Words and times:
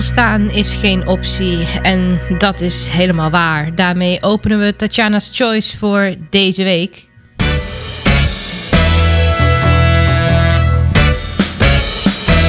Staan 0.00 0.50
is 0.50 0.74
geen 0.74 1.06
optie 1.06 1.66
en 1.82 2.20
dat 2.38 2.60
is 2.60 2.86
helemaal 2.88 3.30
waar. 3.30 3.74
Daarmee 3.74 4.22
openen 4.22 4.58
we 4.58 4.76
Tatjana's 4.76 5.30
Choice 5.32 5.76
voor 5.76 6.14
deze 6.30 6.62
week. 6.62 7.08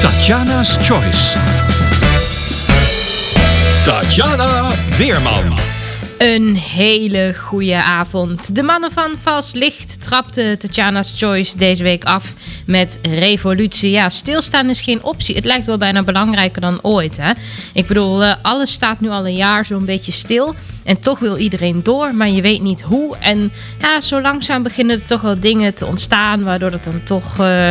Tatjana's 0.00 0.76
Choice. 0.80 1.38
Tatjana 3.84 4.70
Weerman. 4.96 5.71
Een 6.22 6.56
hele 6.56 7.34
goede 7.38 7.82
avond. 7.82 8.54
De 8.54 8.62
mannen 8.62 8.90
van 8.92 9.14
Vals 9.22 9.52
Licht 9.52 10.02
trapten 10.02 10.58
Tatjana's 10.58 11.18
Choice 11.18 11.58
deze 11.58 11.82
week 11.82 12.04
af 12.04 12.34
met 12.66 12.98
revolutie. 13.02 13.90
Ja, 13.90 14.10
stilstaan 14.10 14.70
is 14.70 14.80
geen 14.80 15.02
optie. 15.02 15.34
Het 15.34 15.44
lijkt 15.44 15.66
wel 15.66 15.76
bijna 15.76 16.02
belangrijker 16.02 16.60
dan 16.60 16.78
ooit. 16.82 17.16
Hè? 17.16 17.32
Ik 17.72 17.86
bedoel, 17.86 18.22
eh, 18.22 18.34
alles 18.42 18.72
staat 18.72 19.00
nu 19.00 19.08
al 19.08 19.26
een 19.26 19.36
jaar 19.36 19.64
zo'n 19.64 19.84
beetje 19.84 20.12
stil. 20.12 20.54
En 20.84 21.00
toch 21.00 21.18
wil 21.18 21.36
iedereen 21.36 21.82
door, 21.82 22.14
maar 22.14 22.28
je 22.28 22.42
weet 22.42 22.62
niet 22.62 22.82
hoe. 22.82 23.16
En 23.16 23.52
ja, 23.78 24.00
zo 24.00 24.20
langzaam 24.20 24.62
beginnen 24.62 24.96
er 24.96 25.04
toch 25.04 25.20
wel 25.20 25.40
dingen 25.40 25.74
te 25.74 25.86
ontstaan, 25.86 26.42
waardoor 26.42 26.70
het 26.70 26.84
dan 26.84 27.02
toch 27.04 27.40
uh, 27.40 27.70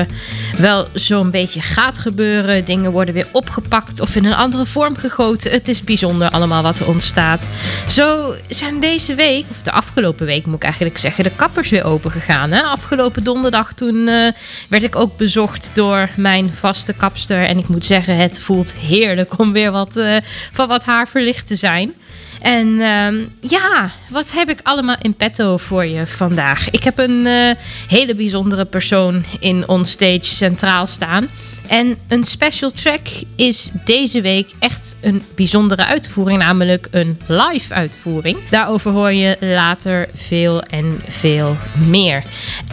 wel 0.57 0.87
zo'n 0.93 1.31
beetje 1.31 1.61
gaat 1.61 1.99
gebeuren. 1.99 2.65
Dingen 2.65 2.91
worden 2.91 3.13
weer 3.13 3.27
opgepakt 3.31 4.01
of 4.01 4.15
in 4.15 4.25
een 4.25 4.33
andere 4.33 4.65
vorm 4.65 4.95
gegoten. 4.95 5.51
Het 5.51 5.67
is 5.67 5.83
bijzonder 5.83 6.29
allemaal 6.29 6.63
wat 6.63 6.79
er 6.79 6.87
ontstaat. 6.87 7.49
Zo 7.87 8.35
zijn 8.47 8.79
deze 8.79 9.15
week, 9.15 9.45
of 9.49 9.61
de 9.61 9.71
afgelopen 9.71 10.25
week 10.25 10.45
moet 10.45 10.55
ik 10.55 10.63
eigenlijk 10.63 10.97
zeggen, 10.97 11.23
de 11.23 11.31
kappers 11.35 11.69
weer 11.69 11.83
open 11.83 12.11
gegaan. 12.11 12.51
Hè? 12.51 12.61
Afgelopen 12.61 13.23
donderdag 13.23 13.73
toen 13.73 13.95
uh, 13.95 14.31
werd 14.69 14.83
ik 14.83 14.95
ook 14.95 15.17
bezocht 15.17 15.71
door 15.73 16.09
mijn 16.15 16.49
vaste 16.53 16.93
kapster. 16.93 17.43
En 17.43 17.57
ik 17.57 17.67
moet 17.67 17.85
zeggen, 17.85 18.17
het 18.17 18.39
voelt 18.39 18.75
heerlijk 18.75 19.39
om 19.39 19.51
weer 19.51 19.71
wat, 19.71 19.97
uh, 19.97 20.17
van 20.51 20.67
wat 20.67 20.83
haar 20.83 21.07
verlicht 21.07 21.47
te 21.47 21.55
zijn. 21.55 21.93
En 22.41 22.67
uh, 22.67 23.27
ja, 23.39 23.91
wat 24.09 24.31
heb 24.31 24.49
ik 24.49 24.59
allemaal 24.63 24.95
in 25.01 25.13
petto 25.13 25.57
voor 25.57 25.85
je 25.85 26.07
vandaag? 26.07 26.69
Ik 26.69 26.83
heb 26.83 26.97
een 26.97 27.25
uh, 27.25 27.51
hele 27.88 28.15
bijzondere 28.15 28.65
persoon 28.65 29.25
in 29.39 29.67
onstage 29.67 30.23
centraal 30.23 30.85
staan. 30.85 31.27
En 31.67 31.97
een 32.07 32.23
special 32.23 32.71
track 32.71 33.07
is 33.35 33.71
deze 33.85 34.21
week 34.21 34.51
echt 34.59 34.95
een 35.01 35.21
bijzondere 35.35 35.85
uitvoering, 35.85 36.39
namelijk 36.39 36.87
een 36.91 37.19
live 37.27 37.73
uitvoering. 37.73 38.37
Daarover 38.49 38.91
hoor 38.91 39.11
je 39.11 39.37
later 39.39 40.09
veel 40.13 40.61
en 40.63 41.01
veel 41.07 41.57
meer. 41.87 42.23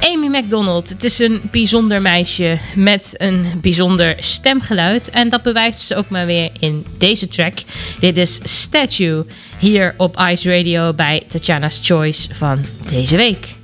Amy 0.00 0.26
MacDonald, 0.26 0.88
het 0.88 1.04
is 1.04 1.18
een 1.18 1.40
bijzonder 1.50 2.02
meisje 2.02 2.58
met 2.74 3.14
een 3.16 3.46
bijzonder 3.60 4.16
stemgeluid. 4.18 5.10
En 5.10 5.28
dat 5.28 5.42
bewijst 5.42 5.80
ze 5.80 5.96
ook 5.96 6.08
maar 6.08 6.26
weer 6.26 6.50
in 6.60 6.86
deze 6.98 7.28
track. 7.28 7.54
Dit 8.00 8.16
is 8.16 8.40
Statue 8.42 9.24
hier 9.58 9.94
op 9.96 10.20
Ice 10.30 10.56
Radio 10.56 10.92
bij 10.94 11.22
Tatjana's 11.28 11.80
Choice 11.82 12.34
van 12.34 12.64
deze 12.90 13.16
week. 13.16 13.57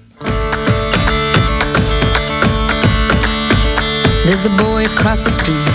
There's 4.26 4.46
a 4.46 4.50
boy 4.56 4.86
across 4.86 5.22
the 5.22 5.30
street, 5.30 5.68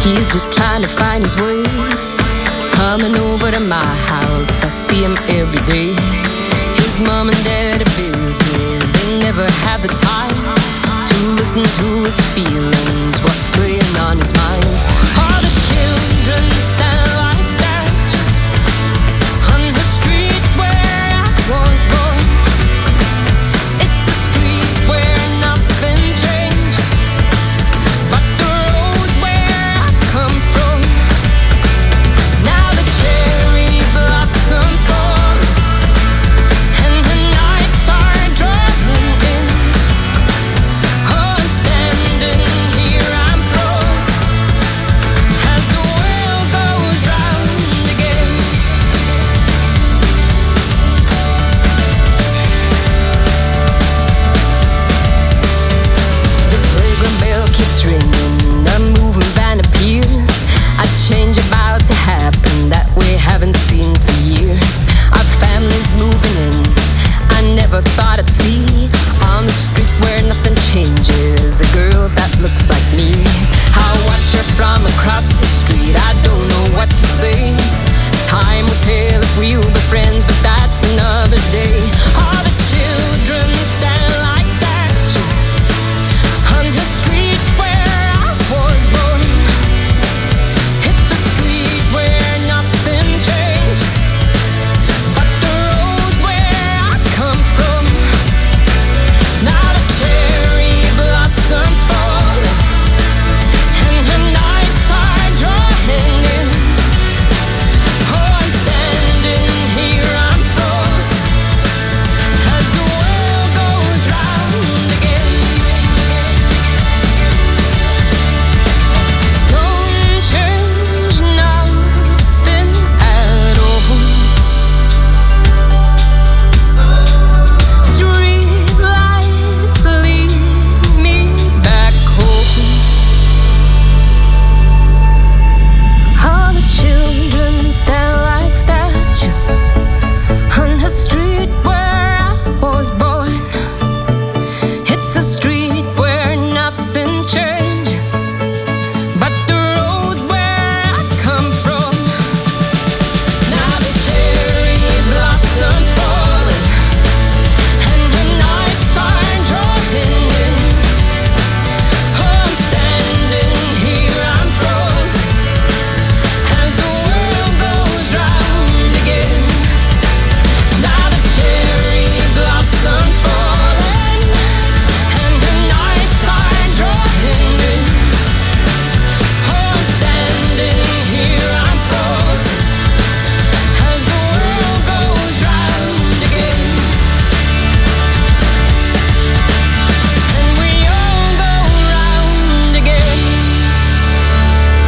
he's 0.00 0.28
just 0.28 0.52
trying 0.52 0.80
to 0.82 0.88
find 0.88 1.24
his 1.24 1.36
way. 1.36 1.64
Coming 2.70 3.16
over 3.16 3.50
to 3.50 3.58
my 3.58 3.84
house, 3.84 4.62
I 4.62 4.68
see 4.68 5.02
him 5.02 5.16
every 5.28 5.60
day. 5.66 5.90
His 6.76 7.00
mom 7.00 7.28
and 7.28 7.44
dad 7.44 7.82
are 7.82 7.92
busy, 7.96 8.78
they 8.78 9.18
never 9.18 9.44
have 9.66 9.82
the 9.82 9.88
time 9.88 10.38
to 11.06 11.16
listen 11.34 11.64
to 11.64 12.04
his 12.04 12.18
feelings, 12.32 13.20
what's 13.22 13.48
playing 13.56 13.96
on 13.98 14.18
his 14.18 14.32
mind. 14.34 15.55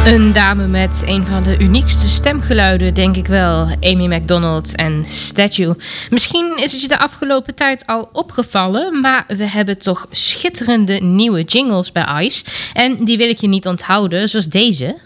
Een 0.09 0.33
dame 0.33 0.67
met 0.67 1.03
een 1.05 1.25
van 1.25 1.43
de 1.43 1.57
uniekste 1.59 2.07
stemgeluiden, 2.07 2.93
denk 2.93 3.15
ik 3.15 3.27
wel. 3.27 3.77
Amy 3.81 4.05
MacDonald 4.05 4.75
en 4.75 5.03
Statue. 5.05 5.75
Misschien 6.09 6.57
is 6.57 6.71
het 6.71 6.81
je 6.81 6.87
de 6.87 6.99
afgelopen 6.99 7.55
tijd 7.55 7.83
al 7.85 8.09
opgevallen, 8.13 9.01
maar 9.01 9.23
we 9.27 9.43
hebben 9.43 9.77
toch 9.77 10.07
schitterende 10.09 10.93
nieuwe 10.93 11.43
jingles 11.43 11.91
bij 11.91 12.25
Ice. 12.25 12.43
En 12.73 12.95
die 13.05 13.17
wil 13.17 13.29
ik 13.29 13.37
je 13.37 13.47
niet 13.47 13.67
onthouden, 13.67 14.29
zoals 14.29 14.47
deze. 14.47 14.97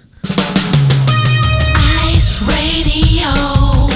Ice 2.16 2.38
Radio. 2.46 3.90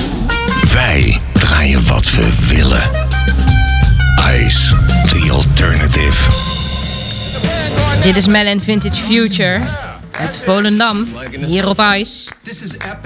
Wij 0.74 1.22
draaien 1.34 1.88
wat 1.88 2.12
we 2.12 2.48
willen. 2.56 3.08
Ice, 4.46 4.76
the 5.04 5.30
alternative. 5.32 6.32
Dit 8.04 8.16
is 8.18 8.28
Melon 8.28 8.62
Vintage 8.62 9.02
Future. 9.02 9.87
Het 10.18 10.40
Volendam, 10.44 11.08
hier 11.46 11.68
op 11.68 11.80
ijs. 11.80 12.32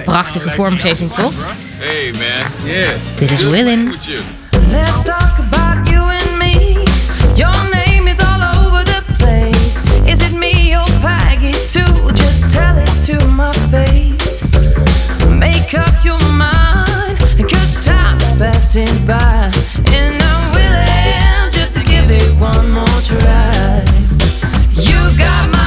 Prachtige 0.03 0.50
vormgeving, 0.50 1.12
toch? 1.12 1.34
Hey, 1.77 2.12
man. 2.12 2.72
Yeah. 2.72 2.91
Dit 3.18 3.32
is 3.32 3.41
Willin. 3.41 3.96
Let's 4.70 5.03
talk 5.03 5.38
about 5.38 5.89
you 5.89 6.01
and 6.01 6.38
me. 6.38 6.84
Your 7.36 7.70
name 7.72 8.10
is 8.10 8.18
all 8.20 8.65
over 8.65 8.86
the 8.86 9.03
place. 9.18 9.82
Is 10.06 10.20
it 10.20 10.34
me 10.34 10.77
or 10.80 10.88
Peggy 11.01 11.53
Sue? 11.53 12.12
Just 12.13 12.51
tell 12.51 12.77
it 12.77 13.06
to 13.06 13.25
my 13.27 13.53
face. 13.70 14.41
Make 15.30 15.74
up 15.77 16.03
your 16.03 16.24
mind, 16.24 17.18
cause 17.50 17.86
time 17.86 18.18
is 18.22 18.32
passing 18.38 19.06
by. 19.06 19.51
And 19.94 20.22
I'm 20.22 20.51
willing 20.53 21.51
just 21.51 21.75
to 21.75 21.84
give 21.84 22.10
it 22.12 22.39
one 22.39 22.72
more 22.72 23.01
try. 23.03 23.84
You 24.74 25.18
got 25.18 25.50
my 25.51 25.61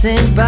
passing 0.00 0.34
by. 0.36 0.47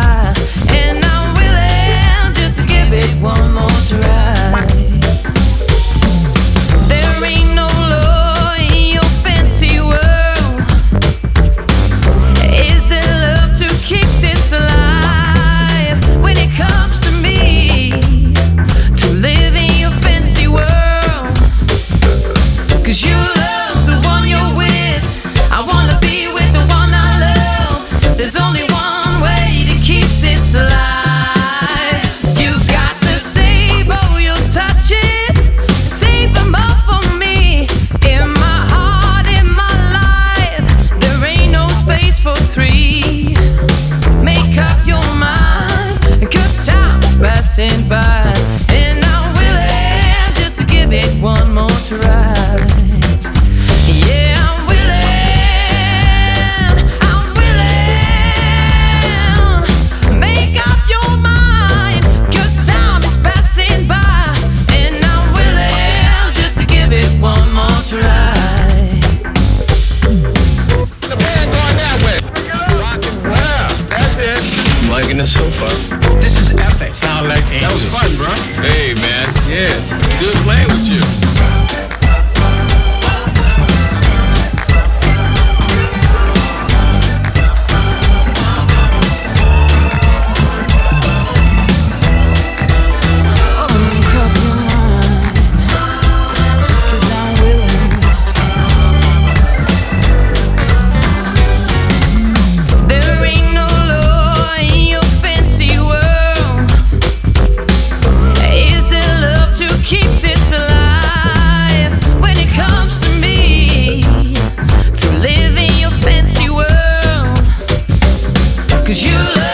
Cause 118.91 119.05
you 119.05 119.13
love 119.13 119.50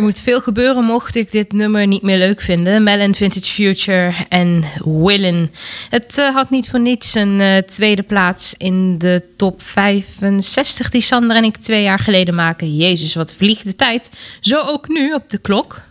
Er 0.00 0.06
moet 0.06 0.20
veel 0.20 0.40
gebeuren 0.40 0.84
mocht 0.84 1.14
ik 1.14 1.30
dit 1.30 1.52
nummer 1.52 1.86
niet 1.86 2.02
meer 2.02 2.18
leuk 2.18 2.40
vinden. 2.40 2.82
Melon 2.82 3.14
Vintage 3.14 3.52
Future 3.52 4.14
en 4.28 4.64
Willen. 4.84 5.50
Het 5.90 6.18
eh, 6.18 6.34
had 6.34 6.50
niet 6.50 6.68
voor 6.68 6.80
niets 6.80 7.14
een 7.14 7.40
eh, 7.40 7.56
tweede 7.56 8.02
plaats 8.02 8.54
in 8.56 8.98
de 8.98 9.22
top 9.36 9.62
65 9.62 10.90
die 10.90 11.00
Sander 11.00 11.36
en 11.36 11.44
ik 11.44 11.56
twee 11.56 11.82
jaar 11.82 11.98
geleden 11.98 12.34
maken. 12.34 12.76
Jezus, 12.76 13.14
wat 13.14 13.34
vliegt 13.34 13.64
de 13.64 13.76
tijd. 13.76 14.10
Zo 14.40 14.60
ook 14.60 14.88
nu 14.88 15.12
op 15.12 15.30
de 15.30 15.38
klok. 15.38 15.82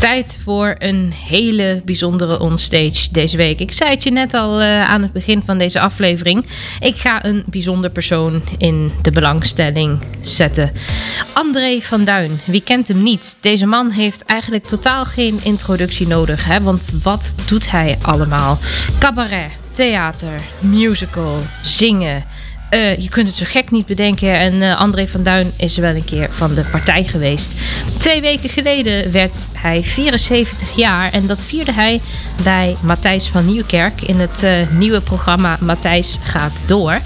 Tijd 0.00 0.40
voor 0.44 0.74
een 0.78 1.12
hele 1.12 1.82
bijzondere 1.84 2.38
onstage 2.38 3.08
deze 3.12 3.36
week. 3.36 3.60
Ik 3.60 3.72
zei 3.72 3.90
het 3.90 4.02
je 4.02 4.10
net 4.10 4.34
al 4.34 4.60
eh, 4.60 4.82
aan 4.90 5.02
het 5.02 5.12
begin 5.12 5.42
van 5.44 5.58
deze 5.58 5.80
aflevering. 5.80 6.46
Ik 6.80 6.96
ga 6.96 7.24
een 7.24 7.44
bijzonder 7.46 7.90
persoon 7.90 8.42
in 8.58 8.92
de 9.02 9.10
belangstelling 9.10 9.98
zetten. 10.20 10.72
André 11.32 11.80
van 11.80 12.04
Duin. 12.04 12.40
Wie 12.44 12.62
kent 12.62 12.88
hem 12.88 13.02
niet? 13.02 13.36
Deze 13.40 13.66
man 13.66 13.90
heeft 13.90 14.24
eigenlijk 14.24 14.64
totaal 14.64 15.04
geen 15.04 15.40
introductie 15.42 16.06
nodig. 16.06 16.44
Hè? 16.44 16.60
Want 16.62 16.92
wat 17.02 17.34
doet 17.46 17.70
hij 17.70 17.98
allemaal? 18.02 18.58
Cabaret, 18.98 19.50
theater, 19.72 20.40
musical, 20.60 21.38
zingen. 21.62 22.24
Eh, 22.70 22.96
je 22.96 23.08
kunt 23.08 23.26
het 23.26 23.36
zo 23.36 23.44
gek 23.48 23.70
niet 23.70 23.86
bedenken. 23.86 24.34
En 24.34 24.62
eh, 24.62 24.78
André 24.78 25.08
van 25.08 25.22
Duin 25.22 25.52
is 25.56 25.76
wel 25.76 25.94
een 25.94 26.04
keer 26.04 26.28
van 26.30 26.54
de 26.54 26.64
partij 26.70 27.04
geweest. 27.04 27.52
Twee 27.98 28.20
weken 28.20 28.50
geleden 28.50 29.12
werd 29.12 29.48
hij 29.52 29.82
74 29.82 30.76
jaar. 30.76 31.12
En 31.12 31.26
dat 31.26 31.44
vierde 31.44 31.72
hij 31.72 32.00
bij 32.42 32.76
Matthijs 32.82 33.28
van 33.28 33.46
Nieuwkerk 33.46 34.00
in 34.02 34.20
het 34.20 34.42
eh, 34.42 34.52
nieuwe 34.70 35.00
programma 35.00 35.56
Matthijs 35.60 36.18
gaat 36.22 36.62
door. 36.66 37.00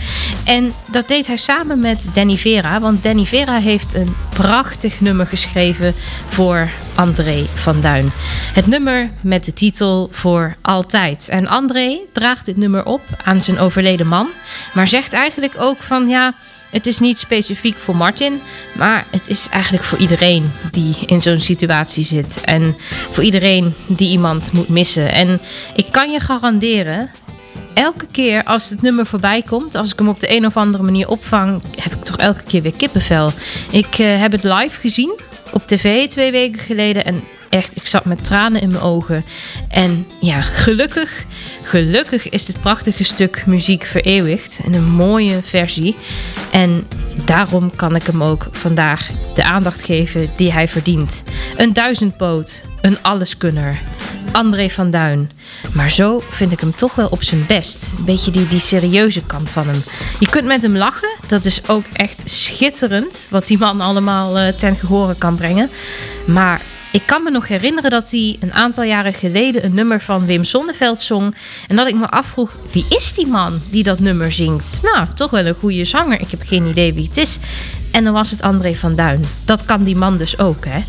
En 0.44 0.72
dat 0.94 1.08
deed 1.08 1.26
hij 1.26 1.36
samen 1.36 1.80
met 1.80 2.06
Danny 2.12 2.36
Vera. 2.36 2.80
Want 2.80 3.02
Danny 3.02 3.24
Vera 3.24 3.58
heeft 3.58 3.94
een 3.94 4.16
prachtig 4.28 5.00
nummer 5.00 5.26
geschreven 5.26 5.94
voor 6.28 6.70
André 6.94 7.44
van 7.54 7.80
Duin. 7.80 8.12
Het 8.52 8.66
nummer 8.66 9.10
met 9.20 9.44
de 9.44 9.52
titel 9.52 10.08
Voor 10.12 10.56
Altijd. 10.62 11.28
En 11.28 11.46
André 11.46 12.00
draagt 12.12 12.46
dit 12.46 12.56
nummer 12.56 12.84
op 12.86 13.00
aan 13.24 13.40
zijn 13.40 13.58
overleden 13.58 14.06
man. 14.06 14.28
Maar 14.74 14.88
zegt 14.88 15.12
eigenlijk 15.12 15.54
ook 15.58 15.82
van 15.82 16.08
ja, 16.08 16.34
Het 16.70 16.86
is 16.86 16.98
niet 16.98 17.18
specifiek 17.18 17.76
voor 17.76 17.96
Martin, 17.96 18.40
maar 18.72 19.04
het 19.10 19.28
is 19.28 19.48
eigenlijk 19.50 19.84
voor 19.84 19.98
iedereen 19.98 20.52
die 20.70 20.96
in 21.06 21.22
zo'n 21.22 21.40
situatie 21.40 22.04
zit. 22.04 22.40
En 22.44 22.76
voor 23.10 23.24
iedereen 23.24 23.74
die 23.86 24.08
iemand 24.08 24.52
moet 24.52 24.68
missen. 24.68 25.12
En 25.12 25.40
ik 25.74 25.86
kan 25.90 26.10
je 26.10 26.20
garanderen, 26.20 27.10
elke 27.74 28.06
keer 28.10 28.44
als 28.44 28.70
het 28.70 28.82
nummer 28.82 29.06
voorbij 29.06 29.42
komt, 29.42 29.74
als 29.74 29.92
ik 29.92 29.98
hem 29.98 30.08
op 30.08 30.20
de 30.20 30.36
een 30.36 30.46
of 30.46 30.56
andere 30.56 30.84
manier 30.84 31.08
opvang, 31.08 31.62
heb 31.80 31.92
ik 31.92 32.02
toch 32.04 32.16
elke 32.16 32.42
keer 32.42 32.62
weer 32.62 32.76
kippenvel. 32.76 33.32
Ik 33.70 33.98
eh, 33.98 34.20
heb 34.20 34.32
het 34.32 34.44
live 34.44 34.80
gezien 34.80 35.20
op 35.50 35.66
tv 35.66 36.08
twee 36.08 36.30
weken 36.30 36.60
geleden 36.60 37.04
en 37.04 37.22
echt, 37.48 37.76
ik 37.76 37.86
zat 37.86 38.04
met 38.04 38.24
tranen 38.24 38.60
in 38.60 38.68
mijn 38.68 38.82
ogen. 38.82 39.24
En 39.68 40.06
ja, 40.20 40.40
gelukkig, 40.40 41.24
gelukkig 41.62 42.28
is 42.28 42.44
dit 42.44 42.60
prachtige 42.60 43.04
stuk 43.04 43.46
muziek 43.46 43.84
vereeuwigd 43.84 44.60
in 44.64 44.74
een 44.74 44.90
mooie 44.90 45.40
versie. 45.42 45.96
En 46.50 46.86
daarom 47.24 47.76
kan 47.76 47.96
ik 47.96 48.02
hem 48.02 48.22
ook 48.22 48.48
vandaag 48.52 49.10
de 49.34 49.44
aandacht 49.44 49.82
geven 49.82 50.30
die 50.36 50.52
hij 50.52 50.68
verdient. 50.68 51.22
Een 51.56 51.72
duizendpoot, 51.72 52.62
een 52.84 53.02
alleskunner, 53.02 53.80
André 54.32 54.68
van 54.70 54.90
Duin. 54.90 55.30
Maar 55.72 55.90
zo 55.90 56.22
vind 56.30 56.52
ik 56.52 56.60
hem 56.60 56.74
toch 56.74 56.94
wel 56.94 57.08
op 57.08 57.22
zijn 57.22 57.46
best. 57.46 57.92
Een 57.98 58.04
beetje 58.04 58.30
die, 58.30 58.46
die 58.46 58.58
serieuze 58.58 59.22
kant 59.22 59.50
van 59.50 59.66
hem. 59.66 59.82
Je 60.18 60.28
kunt 60.28 60.44
met 60.44 60.62
hem 60.62 60.76
lachen. 60.76 61.08
Dat 61.26 61.44
is 61.44 61.68
ook 61.68 61.84
echt 61.92 62.22
schitterend. 62.30 63.26
Wat 63.30 63.46
die 63.46 63.58
man 63.58 63.80
allemaal 63.80 64.38
uh, 64.38 64.48
ten 64.48 64.76
gehore 64.76 65.14
kan 65.14 65.36
brengen. 65.36 65.70
Maar 66.26 66.60
ik 66.94 67.06
kan 67.06 67.22
me 67.22 67.30
nog 67.30 67.48
herinneren 67.48 67.90
dat 67.90 68.10
hij 68.10 68.36
een 68.40 68.52
aantal 68.52 68.84
jaren 68.84 69.14
geleden 69.14 69.64
een 69.64 69.74
nummer 69.74 70.00
van 70.00 70.26
Wim 70.26 70.44
Sonneveld 70.44 71.02
zong. 71.02 71.34
En 71.68 71.76
dat 71.76 71.86
ik 71.86 71.94
me 71.94 72.08
afvroeg, 72.08 72.56
wie 72.72 72.86
is 72.88 73.14
die 73.14 73.26
man 73.26 73.60
die 73.70 73.82
dat 73.82 73.98
nummer 73.98 74.32
zingt? 74.32 74.78
Nou, 74.82 75.06
toch 75.14 75.30
wel 75.30 75.46
een 75.46 75.54
goede 75.54 75.84
zanger. 75.84 76.20
Ik 76.20 76.30
heb 76.30 76.42
geen 76.46 76.66
idee 76.66 76.94
wie 76.94 77.06
het 77.06 77.16
is. 77.16 77.38
En 77.94 78.04
dan 78.04 78.12
was 78.12 78.30
het 78.30 78.42
André 78.42 78.74
van 78.74 78.94
Duin. 78.94 79.24
Dat 79.44 79.64
kan 79.64 79.82
die 79.82 79.96
man 79.96 80.16
dus 80.16 80.38
ook, 80.38 80.64
hè. 80.64 80.80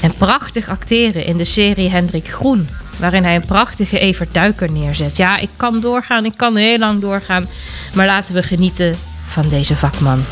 En 0.00 0.14
prachtig 0.18 0.68
acteren 0.68 1.24
in 1.26 1.36
de 1.36 1.44
serie 1.44 1.90
Hendrik 1.90 2.28
Groen. 2.28 2.68
Waarin 2.96 3.24
hij 3.24 3.34
een 3.34 3.46
prachtige 3.46 3.98
Evert 3.98 4.34
Duiker 4.34 4.72
neerzet. 4.72 5.16
Ja, 5.16 5.36
ik 5.36 5.48
kan 5.56 5.80
doorgaan, 5.80 6.24
ik 6.24 6.36
kan 6.36 6.56
heel 6.56 6.78
lang 6.78 7.00
doorgaan. 7.00 7.46
Maar 7.94 8.06
laten 8.06 8.34
we 8.34 8.42
genieten 8.42 8.96
van 9.26 9.48
deze 9.48 9.76
vakman. 9.76 10.24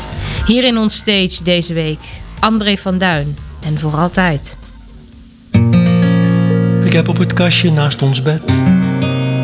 Hier 0.45 0.63
in 0.63 0.77
ons 0.77 0.95
stage 0.95 1.43
deze 1.43 1.73
week, 1.73 1.99
André 2.39 2.77
van 2.77 2.97
Duin. 2.97 3.37
En 3.65 3.79
voor 3.79 3.95
altijd. 3.95 4.57
Ik 6.83 6.93
heb 6.93 7.07
op 7.07 7.17
het 7.17 7.33
kastje 7.33 7.71
naast 7.71 8.01
ons 8.01 8.21
bed 8.21 8.41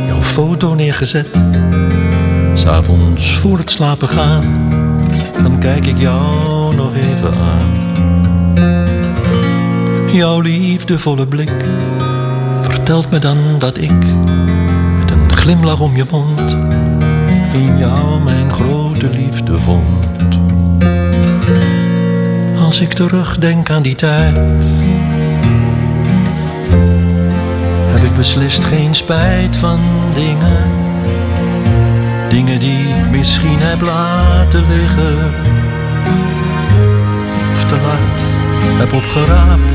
jouw 0.05 0.21
foto 0.21 0.73
neergezet. 0.73 1.27
S'avonds 2.53 3.35
voor 3.35 3.57
het 3.57 3.71
slapen 3.71 4.07
gaan, 4.07 4.69
dan 5.43 5.59
kijk 5.59 5.85
ik 5.85 5.97
jou 5.97 6.58
nog 6.75 6.95
even 6.95 7.33
aan. 7.33 7.87
Jouw 10.11 10.39
liefdevolle 10.39 11.27
blik 11.27 11.65
vertelt 12.61 13.11
me 13.11 13.19
dan 13.19 13.37
dat 13.59 13.77
ik 13.77 13.99
met 14.99 15.11
een 15.11 15.33
glimlach 15.33 15.79
om 15.79 15.95
je 15.95 16.05
mond 16.11 16.51
in 17.53 17.77
jou 17.77 18.21
mijn 18.23 18.53
grote 18.53 19.09
liefde 19.09 19.59
vond. 19.59 20.07
Als 22.65 22.79
ik 22.79 22.93
terugdenk 22.93 23.69
aan 23.69 23.81
die 23.81 23.95
tijd 23.95 24.35
heb 27.91 28.03
ik 28.03 28.15
beslist 28.15 28.63
geen 28.63 28.95
spijt 28.95 29.57
van 29.57 29.79
dingen. 30.13 30.67
Dingen 32.29 32.59
die 32.59 32.87
ik 32.87 33.09
misschien 33.11 33.59
heb 33.59 33.81
laten 33.81 34.63
liggen. 34.67 35.17
Heb 38.79 38.93
opgeraapt. 38.93 39.71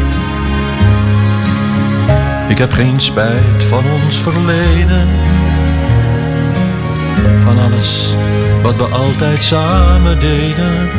Ik 2.49 2.58
heb 2.58 2.73
geen 2.73 3.00
spijt 3.00 3.64
van 3.64 3.84
ons 4.04 4.20
verleden. 4.20 5.08
Van 7.45 7.58
alles 7.58 8.14
wat 8.62 8.76
we 8.76 8.84
altijd 8.84 9.43
samen 9.43 10.21
deden. 10.21 10.90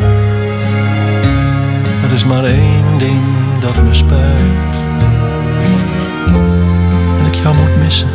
Er 2.03 2.11
is 2.13 2.25
maar 2.25 2.43
één 2.43 2.97
ding 2.97 3.23
dat 3.59 3.83
me 3.83 3.93
spijt 3.93 4.73
jou 7.45 7.57
moet 7.57 7.77
missen, 7.77 8.09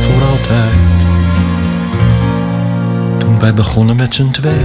voor 0.00 0.22
altijd. 0.22 0.74
Toen 3.16 3.38
wij 3.40 3.54
begonnen 3.54 3.96
met 3.96 4.14
z'n 4.14 4.30
twee, 4.30 4.64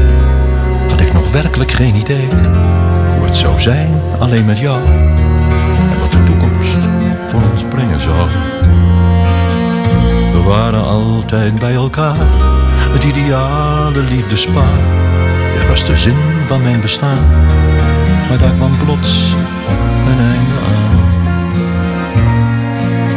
had 0.89 1.01
ik 1.01 1.13
nog 1.13 1.31
werkelijk 1.31 1.71
geen 1.71 1.95
idee 1.95 2.27
het 3.29 3.37
zou 3.37 3.59
zijn 3.59 4.01
alleen 4.19 4.45
met 4.45 4.59
jou 4.59 4.85
en 4.85 5.99
wat 5.99 6.11
de 6.11 6.23
toekomst 6.23 6.77
voor 7.25 7.41
ons 7.51 7.63
brengen 7.63 7.99
zou. 7.99 8.29
We 10.31 10.41
waren 10.45 10.83
altijd 10.83 11.59
bij 11.59 11.73
elkaar, 11.73 12.27
het 12.93 13.03
ideale 13.03 14.03
liefdespaar. 14.03 14.77
Jij 15.55 15.67
was 15.67 15.85
de 15.85 15.97
zin 15.97 16.15
van 16.47 16.61
mijn 16.61 16.81
bestaan, 16.81 17.19
maar 18.29 18.37
daar 18.37 18.53
kwam 18.53 18.77
plots 18.77 19.33
een 20.07 20.19
einde 20.19 20.59
aan 20.67 20.99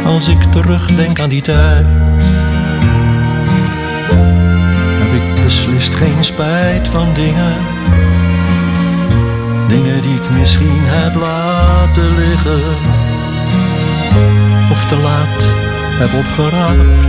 als 0.05 0.27
ik 0.27 0.41
terugdenk 0.41 1.19
aan 1.19 1.29
die 1.29 1.41
tijd. 1.41 1.85
Heb 5.01 5.21
ik 5.21 5.43
beslist 5.43 5.93
geen 5.93 6.23
spijt 6.23 6.87
van 6.87 7.13
dingen. 7.13 7.53
Dingen 9.67 10.01
die 10.01 10.13
ik 10.13 10.29
misschien 10.29 10.81
heb 10.83 11.15
laten 11.15 12.15
liggen. 12.15 12.61
Of 14.71 14.85
te 14.85 14.95
laat 14.95 15.47
heb 15.99 16.13
opgeraapt. 16.13 17.03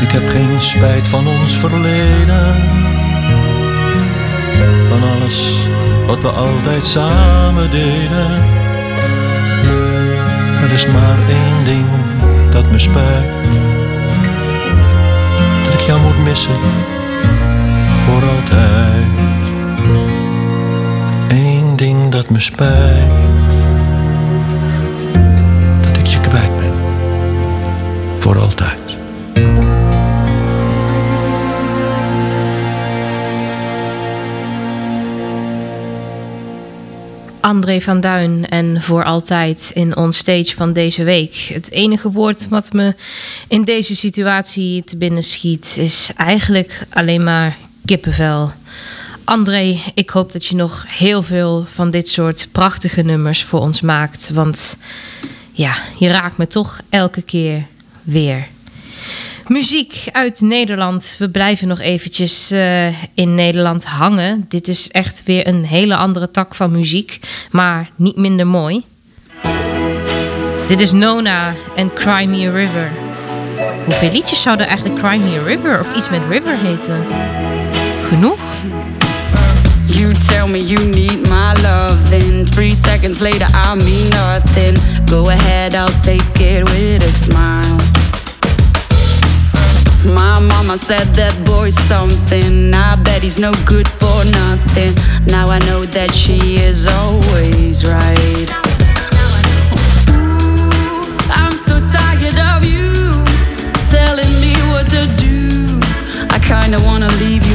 Ik 0.00 0.10
heb 0.10 0.28
geen 0.28 0.60
spijt 0.60 1.08
van 1.08 1.26
ons 1.26 1.58
verleden. 1.58 2.56
Van 4.88 5.02
alles 5.02 5.68
wat 6.06 6.20
we 6.20 6.28
altijd 6.28 6.84
samen 6.84 7.70
deden 7.70 8.58
er 10.70 10.76
is 10.76 10.86
maar 10.86 11.18
één 11.28 11.64
ding 11.64 11.86
dat 12.50 12.70
me 12.70 12.78
spijt. 12.78 13.24
Dat 15.64 15.74
ik 15.74 15.80
jou 15.80 16.00
moet 16.00 16.18
missen, 16.24 16.60
voor 18.04 18.22
altijd. 18.28 19.09
Dat 22.20 22.30
me 22.30 22.40
spijt. 22.40 23.10
Dat 25.82 25.96
ik 25.96 26.06
je 26.06 26.20
kwijt 26.20 26.56
ben, 26.56 26.72
voor 28.18 28.38
altijd. 28.38 28.78
André 37.40 37.80
van 37.80 38.00
Duin 38.00 38.48
en 38.48 38.82
voor 38.82 39.04
altijd 39.04 39.70
in 39.74 39.96
ons 39.96 40.18
stage 40.18 40.54
van 40.54 40.72
deze 40.72 41.04
week. 41.04 41.34
Het 41.34 41.70
enige 41.70 42.10
woord 42.10 42.48
wat 42.48 42.72
me 42.72 42.94
in 43.48 43.64
deze 43.64 43.96
situatie 43.96 44.84
te 44.84 44.96
binnen 44.96 45.22
schiet 45.22 45.76
is 45.78 46.10
eigenlijk 46.16 46.86
alleen 46.90 47.24
maar 47.24 47.56
kippenvel. 47.84 48.52
André, 49.30 49.80
ik 49.94 50.10
hoop 50.10 50.32
dat 50.32 50.46
je 50.46 50.56
nog 50.56 50.84
heel 50.88 51.22
veel 51.22 51.64
van 51.72 51.90
dit 51.90 52.08
soort 52.08 52.48
prachtige 52.52 53.02
nummers 53.02 53.44
voor 53.44 53.60
ons 53.60 53.80
maakt. 53.80 54.30
Want 54.34 54.76
ja, 55.52 55.74
je 55.98 56.08
raakt 56.08 56.36
me 56.36 56.46
toch 56.46 56.80
elke 56.88 57.22
keer 57.22 57.66
weer. 58.02 58.46
Muziek 59.46 60.04
uit 60.12 60.40
Nederland. 60.40 61.16
We 61.18 61.30
blijven 61.30 61.68
nog 61.68 61.80
eventjes 61.80 62.52
uh, 62.52 63.02
in 63.14 63.34
Nederland 63.34 63.84
hangen. 63.84 64.44
Dit 64.48 64.68
is 64.68 64.90
echt 64.90 65.22
weer 65.24 65.46
een 65.46 65.64
hele 65.64 65.96
andere 65.96 66.30
tak 66.30 66.54
van 66.54 66.70
muziek, 66.70 67.20
maar 67.50 67.90
niet 67.96 68.16
minder 68.16 68.46
mooi. 68.46 68.84
Dit 70.66 70.80
is 70.80 70.92
Nona 70.92 71.54
en 71.76 71.92
Cry 71.92 72.24
Me 72.24 72.48
a 72.48 72.52
River. 72.52 72.90
Hoeveel 73.84 74.12
liedjes 74.12 74.42
zouden 74.42 74.66
eigenlijk 74.66 74.98
Cry 74.98 75.18
Me 75.20 75.38
a 75.38 75.42
River 75.42 75.80
of 75.80 75.96
iets 75.96 76.08
met 76.08 76.22
River 76.28 76.58
heten? 76.58 77.06
Genoeg? 78.02 78.49
Tell 80.28 80.46
me 80.46 80.60
you 80.60 80.78
need 80.78 81.28
my 81.28 81.54
loving. 81.54 82.46
Three 82.46 82.74
seconds 82.74 83.20
later, 83.20 83.46
I 83.52 83.74
mean 83.74 84.10
nothing. 84.10 84.74
Go 85.06 85.30
ahead, 85.30 85.74
I'll 85.74 85.88
take 86.02 86.22
it 86.36 86.64
with 86.64 87.02
a 87.02 87.12
smile. 87.12 87.78
My 90.04 90.38
mama 90.40 90.78
said 90.78 91.14
that 91.14 91.34
boy's 91.44 91.78
something. 91.84 92.72
I 92.74 92.96
bet 92.96 93.22
he's 93.22 93.38
no 93.38 93.52
good 93.66 93.88
for 93.88 94.24
nothing. 94.24 94.94
Now 95.26 95.48
I 95.48 95.58
know 95.60 95.84
that 95.84 96.14
she 96.14 96.56
is 96.56 96.86
always 96.86 97.84
right. 97.86 98.48
Ooh, 100.16 101.04
I'm 101.28 101.56
so 101.56 101.80
tired 101.84 102.38
of 102.54 102.64
you 102.64 103.24
telling 103.92 104.32
me 104.40 104.54
what 104.72 104.88
to 104.96 105.04
do. 105.20 105.80
I 106.32 106.38
kinda 106.38 106.78
wanna 106.80 107.10
leave 107.20 107.44
you 107.44 107.49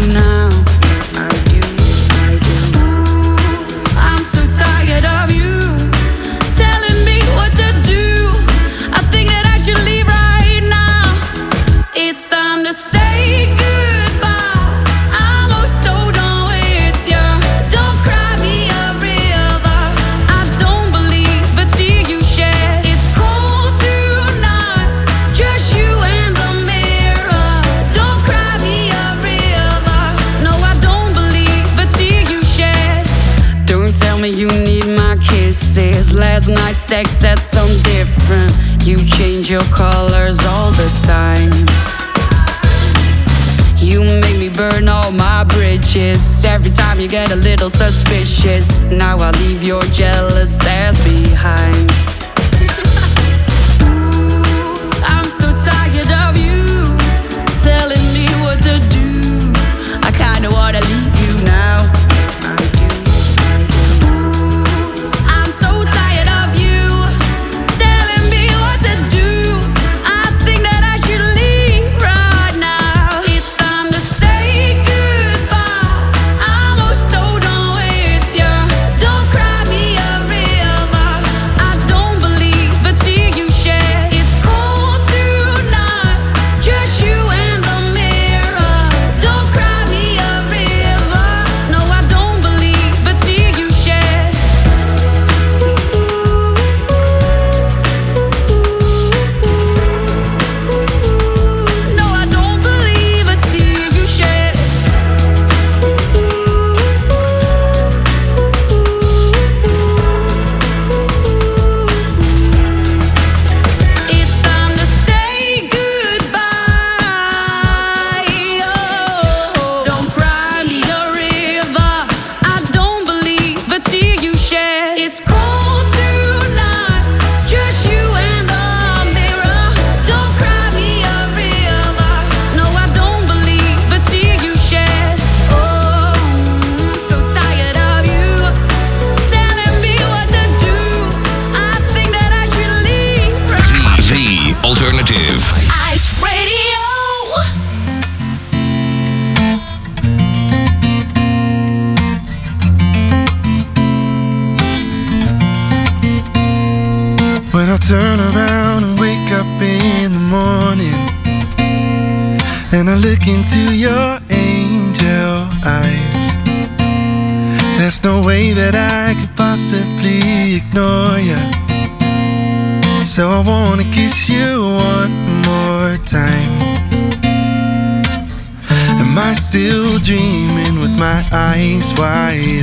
suspicious. 47.69 48.79
Now 48.91 49.19
I 49.19 49.31
leave 49.31 49.63
your 49.63 49.81
jealous 49.83 50.24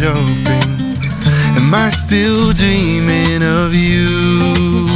open? 0.05 0.97
Am 1.57 1.75
I 1.75 1.91
still 1.91 2.53
dreaming 2.53 3.43
of 3.43 3.75
you? 3.75 4.87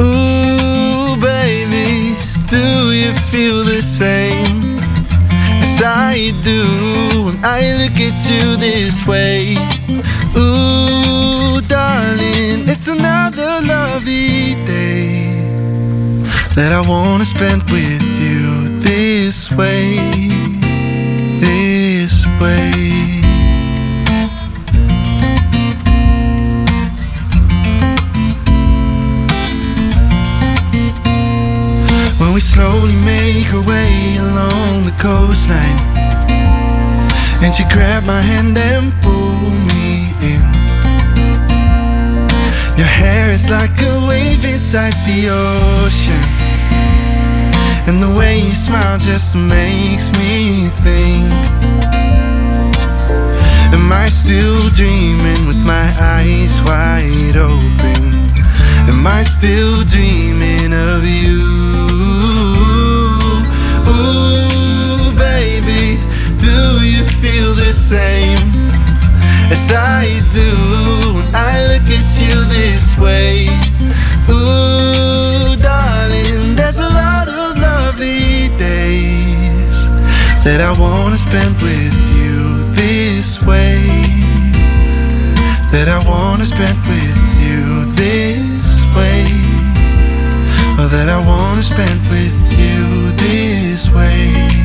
Ooh, 0.00 1.16
baby, 1.20 2.16
do 2.46 2.92
you 2.92 3.12
feel 3.30 3.64
the 3.64 3.82
same 3.82 4.78
as 5.62 5.82
I 5.82 6.32
do 6.42 6.62
when 7.24 7.38
I 7.44 7.60
look 7.80 7.96
at 7.98 8.18
you 8.30 8.56
this 8.56 9.06
way? 9.06 9.56
Ooh, 10.36 11.60
darling, 11.68 12.68
it's 12.68 12.88
another 12.88 13.60
lovely 13.66 14.54
day 14.66 15.34
that 16.54 16.72
I 16.72 16.80
wanna 16.88 17.24
spend 17.24 17.62
with 17.70 18.02
you 18.20 18.80
this 18.80 19.50
way, 19.50 19.98
When 32.24 32.32
we 32.32 32.40
slowly 32.40 32.96
make 33.04 33.52
our 33.52 33.60
way 33.60 34.16
along 34.16 34.86
the 34.86 34.94
coastline 34.96 35.78
And 37.44 37.54
she 37.54 37.64
grabbed 37.64 38.06
my 38.06 38.22
hand 38.22 38.56
and 38.56 38.94
pulled 39.02 39.60
me 39.68 40.08
in 40.32 40.40
Your 42.80 42.88
hair 42.88 43.30
is 43.30 43.50
like 43.50 43.76
a 43.82 44.06
wave 44.08 44.42
inside 44.42 44.96
the 45.04 45.28
ocean 45.28 46.24
And 47.86 48.02
the 48.02 48.16
way 48.18 48.38
you 48.38 48.54
smile 48.54 48.98
just 48.98 49.36
makes 49.36 50.10
me 50.12 50.70
think 50.80 51.28
Am 53.76 53.92
I 53.92 54.08
still 54.08 54.70
dreaming 54.70 55.46
with 55.46 55.62
my 55.62 55.94
eyes 56.00 56.62
wide 56.62 57.36
open? 57.36 58.02
Am 58.88 59.06
I 59.06 59.24
still 59.24 59.84
dreaming 59.84 60.72
of 60.72 61.04
you? 61.04 61.93
Same 67.84 68.48
as 69.52 69.70
I 69.70 70.08
do 70.32 70.50
when 71.12 71.28
I 71.34 71.68
look 71.68 71.84
at 71.84 72.08
you 72.16 72.32
this 72.48 72.96
way? 72.96 73.44
Ooh, 74.32 75.54
darling, 75.60 76.56
there's 76.56 76.78
a 76.78 76.88
lot 76.88 77.28
of 77.28 77.58
lovely 77.58 78.48
days 78.56 79.76
that 80.46 80.60
I 80.64 80.72
wanna 80.80 81.18
spend 81.18 81.60
with 81.60 81.94
you 82.16 82.72
this 82.72 83.42
way. 83.42 83.84
That 85.70 85.88
I 85.88 86.00
wanna 86.08 86.46
spend 86.46 86.78
with 86.88 87.20
you 87.44 87.84
this 88.00 88.80
way. 88.96 89.28
Or 90.80 90.88
that 90.88 91.08
I 91.10 91.20
wanna 91.26 91.62
spend 91.62 92.00
with 92.08 92.36
you 92.56 93.12
this 93.12 93.90
way. 93.90 94.63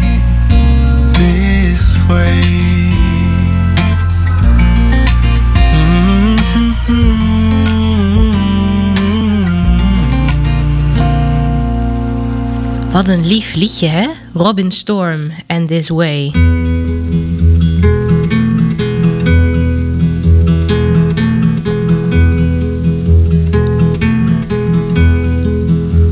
Wat 12.91 13.08
een 13.08 13.28
lief 13.28 13.56
liedje, 13.56 13.88
hè? 13.88 14.08
Robin 14.34 14.71
Storm 14.71 15.32
and 15.47 15.67
This 15.67 15.89
Way. 15.89 16.32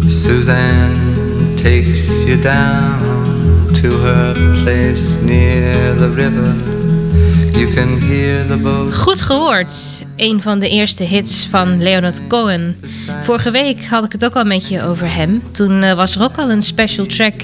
Suzanne 0.07 0.95
takes 1.55 2.23
you 2.23 2.41
down 2.41 3.73
to 3.81 3.89
her 3.99 4.33
place 4.63 5.17
near 5.21 5.95
the 5.95 6.13
river. 6.15 6.53
You 7.59 7.73
can 7.73 8.01
hear 8.01 8.47
the 8.47 8.57
boat. 8.57 8.93
Goed 8.93 9.21
gehoord. 9.21 9.73
Een 10.15 10.41
van 10.41 10.59
de 10.59 10.69
eerste 10.69 11.03
hits 11.03 11.47
van 11.49 11.83
Leonard 11.83 12.27
Cohen. 12.27 12.75
Vorige 13.23 13.51
week 13.51 13.85
had 13.85 14.03
ik 14.03 14.11
het 14.11 14.25
ook 14.25 14.35
al 14.35 14.43
met 14.43 14.67
je 14.67 14.83
over 14.83 15.13
hem. 15.13 15.43
Toen 15.51 15.83
eh, 15.83 15.93
was 15.93 16.15
er 16.15 16.23
ook 16.23 16.37
al 16.37 16.51
een 16.51 16.63
special 16.63 17.05
track 17.05 17.41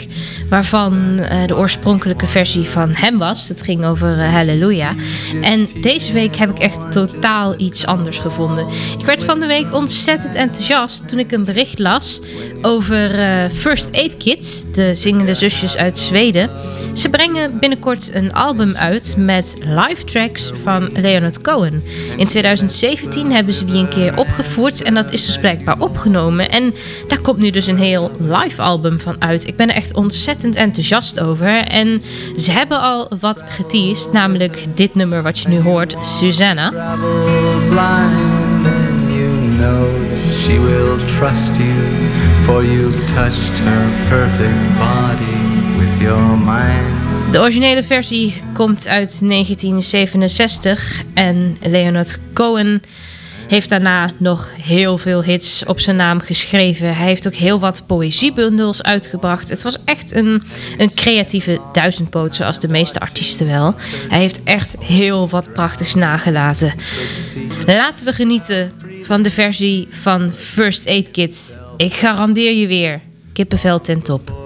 waarvan 0.49 1.19
eh, 1.19 1.47
de 1.47 1.57
oorspronkelijke 1.57 2.27
versie 2.27 2.63
van 2.63 2.89
hem 2.93 3.17
was. 3.17 3.49
Het 3.49 3.61
ging 3.61 3.85
over 3.85 4.17
uh, 4.17 4.33
Halleluja. 4.33 4.95
En 5.41 5.67
deze 5.81 6.11
week 6.11 6.35
heb 6.35 6.49
ik 6.49 6.59
echt 6.59 6.91
totaal 6.91 7.53
iets 7.57 7.85
anders 7.85 8.19
gevonden. 8.19 8.67
Ik 8.99 9.05
werd 9.05 9.23
van 9.23 9.39
de 9.39 9.47
week 9.47 9.73
ontzettend 9.73 10.35
enthousiast 10.35 11.07
toen 11.07 11.19
ik 11.19 11.31
een 11.31 11.43
bericht 11.43 11.79
las 11.79 12.21
over 12.61 13.19
uh, 13.19 13.49
First 13.49 13.89
Aid 13.91 14.17
Kids, 14.17 14.63
de 14.71 14.95
zingende 14.95 15.33
zusjes 15.33 15.77
uit 15.77 15.99
Zweden. 15.99 16.49
Ze 16.93 17.09
brengen 17.09 17.59
binnenkort 17.59 18.13
een 18.13 18.33
album 18.33 18.75
uit 18.75 19.15
met 19.17 19.55
live 19.59 20.03
tracks 20.03 20.51
van 20.63 20.89
Leonard 20.93 21.41
Cohen. 21.41 21.83
In 22.17 22.27
2017 22.27 23.31
hebben 23.31 23.53
ze 23.53 23.65
die 23.65 23.75
een 23.75 23.89
keer 23.89 24.17
opgevoerd 24.17 24.81
en 24.81 24.93
dat 24.93 25.11
is 25.11 25.25
dus 25.25 25.37
blijkbaar 25.37 25.79
opgenomen. 25.79 26.49
En 26.49 26.73
daar 27.07 27.19
komt 27.19 27.37
nu 27.37 27.49
dus 27.49 27.67
een 27.67 27.77
heel 27.77 28.11
live 28.19 28.61
album 28.61 28.99
van 28.99 29.15
uit. 29.19 29.47
Ik 29.47 29.55
ben 29.55 29.69
echt 29.69 29.93
ontzettend 29.93 30.42
enthousiast 30.51 31.19
over. 31.19 31.63
En 31.63 32.01
ze 32.35 32.51
hebben 32.51 32.81
al 32.81 33.11
wat 33.19 33.43
geteased, 33.47 34.11
namelijk 34.11 34.65
dit 34.75 34.95
nummer 34.95 35.21
wat 35.23 35.39
je 35.39 35.47
nu 35.49 35.61
hoort, 35.61 35.95
Susanna. 36.01 36.69
blind 37.69 38.65
and 38.67 39.11
you 39.11 39.29
know 39.57 39.87
that 40.25 40.33
she 40.33 40.59
will 40.59 40.97
trust 41.17 41.55
you 41.57 41.73
for 42.41 42.63
you've 42.65 43.05
touched 43.05 43.59
her 43.59 43.89
perfect 44.09 44.77
body 44.77 45.39
with 45.77 46.01
your 46.01 46.37
mind 46.37 47.03
De 47.31 47.39
originele 47.39 47.83
versie 47.83 48.33
komt 48.53 48.87
uit 48.87 49.19
1967 49.29 51.01
en 51.13 51.57
Leonard 51.61 52.19
Cohen 52.33 52.81
heeft 53.47 53.69
daarna 53.69 54.09
nog 54.17 54.49
heel 54.61 54.97
veel 54.97 55.23
hits 55.23 55.65
op 55.65 55.79
zijn 55.79 55.95
naam 55.95 56.19
geschreven. 56.19 56.95
Hij 56.95 57.05
heeft 57.05 57.27
ook 57.27 57.33
heel 57.33 57.59
wat 57.59 57.83
poëziebundels 57.85 58.83
uitgebracht. 58.83 59.49
Het 59.49 59.63
was 59.63 59.77
echt 59.85 60.15
een, 60.15 60.43
een 60.77 60.93
creatieve 60.93 61.59
duizendpoot, 61.73 62.35
zoals 62.35 62.59
de 62.59 62.67
meeste 62.67 62.99
artiesten 62.99 63.47
wel. 63.47 63.75
Hij 64.09 64.19
heeft 64.19 64.43
echt 64.43 64.75
heel 64.79 65.29
wat 65.29 65.53
prachtigs 65.53 65.93
nagelaten. 65.93 66.73
Laten 67.65 68.05
we 68.05 68.13
genieten 68.13 68.71
van 69.03 69.21
de 69.21 69.31
versie 69.31 69.87
van 69.89 70.33
First 70.33 70.87
Aid 70.87 71.11
Kit. 71.11 71.57
Ik 71.77 71.93
garandeer 71.93 72.53
je 72.53 72.67
weer, 72.67 73.01
kippenvel 73.33 73.81
ten 73.81 74.01
top. 74.01 74.42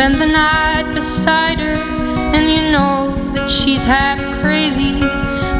Spend 0.00 0.14
the 0.14 0.24
night 0.24 0.90
beside 0.94 1.58
her, 1.58 1.76
and 2.34 2.48
you 2.50 2.72
know 2.72 3.14
that 3.34 3.50
she's 3.50 3.84
half 3.84 4.18
crazy. 4.40 4.98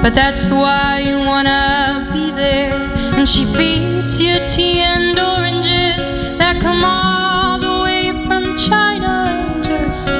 But 0.00 0.14
that's 0.14 0.48
why 0.48 1.00
you 1.00 1.18
wanna 1.18 2.08
be 2.10 2.30
there. 2.30 2.72
And 3.18 3.28
she 3.28 3.44
feeds 3.44 4.18
you 4.18 4.36
tea 4.48 4.80
and 4.80 5.18
oranges 5.18 6.08
that 6.38 6.58
come 6.58 6.82
all 6.82 7.58
the 7.58 7.82
way 7.84 8.12
from 8.26 8.56
China. 8.56 9.12
And 9.28 9.62
just 9.62 10.10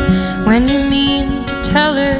when 0.46 0.68
you 0.68 0.80
mean 0.80 1.46
to 1.46 1.54
tell 1.62 1.94
her 1.94 2.18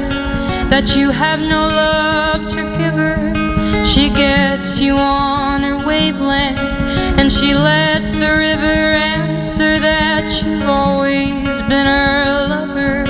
that 0.71 0.95
you 0.95 1.11
have 1.11 1.39
no 1.39 1.61
love 1.67 2.47
to 2.55 2.63
give 2.79 2.95
her. 2.95 3.85
She 3.85 4.09
gets 4.09 4.81
you 4.81 4.95
on 4.97 5.61
her 5.61 5.77
wavelength 5.85 6.70
and 7.19 7.31
she 7.31 7.53
lets 7.53 8.13
the 8.13 8.35
river 8.37 8.93
answer 8.93 9.79
that 9.79 10.43
you've 10.43 10.67
always 10.67 11.61
been 11.63 11.85
her 11.85 12.47
lover. 12.47 13.03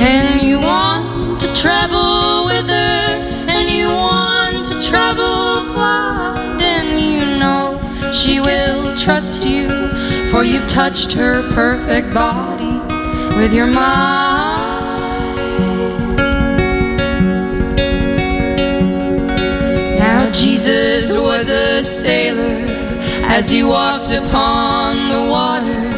And 0.00 0.42
you 0.42 0.60
want 0.60 1.40
to 1.40 1.54
travel 1.54 2.44
with 2.46 2.68
her 2.68 3.02
and 3.48 3.68
you 3.68 3.88
want 3.88 4.64
to 4.66 4.82
travel 4.82 5.72
blind 5.72 6.60
and 6.60 6.98
you 6.98 7.38
know 7.38 7.80
she 8.12 8.40
will 8.40 8.96
trust 8.96 9.46
you 9.46 9.68
for 10.30 10.44
you've 10.44 10.66
touched 10.68 11.12
her 11.12 11.42
perfect 11.52 12.12
body 12.14 12.78
with 13.36 13.52
your 13.52 13.66
mind. 13.66 14.71
Jesus 20.64 21.16
was 21.16 21.50
a 21.50 21.82
sailor 21.82 22.64
as 23.26 23.50
he 23.50 23.64
walked 23.64 24.12
upon 24.12 25.08
the 25.08 25.28
water, 25.28 25.90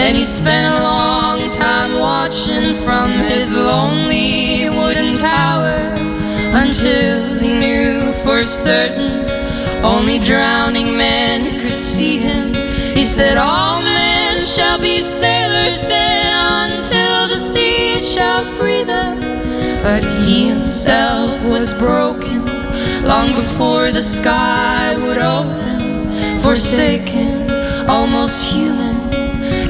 and 0.00 0.16
he 0.16 0.24
spent 0.24 0.74
a 0.74 0.82
long 0.82 1.50
time 1.50 2.00
watching 2.00 2.74
from 2.76 3.10
his 3.10 3.54
lonely 3.54 4.70
wooden 4.70 5.14
tower 5.14 5.92
until 6.56 7.38
he 7.38 7.52
knew 7.60 8.14
for 8.24 8.42
certain 8.42 9.28
only 9.84 10.18
drowning 10.18 10.96
men 10.96 11.60
could 11.60 11.78
see 11.78 12.16
him. 12.16 12.54
He 12.96 13.04
said, 13.04 13.36
All 13.36 13.82
men 13.82 14.40
shall 14.40 14.80
be 14.80 15.02
sailors 15.02 15.82
then 15.82 16.70
until 16.72 17.28
the 17.28 17.36
sea 17.36 18.00
shall 18.00 18.42
free 18.56 18.84
them. 18.84 19.20
But 19.82 20.02
he 20.24 20.48
himself 20.48 21.44
was 21.44 21.74
broken 21.74 22.37
long 23.08 23.34
before 23.34 23.90
the 23.90 24.02
sky 24.02 24.94
would 24.98 25.16
open. 25.16 26.38
Forsaken, 26.40 27.50
almost 27.88 28.44
human, 28.52 28.96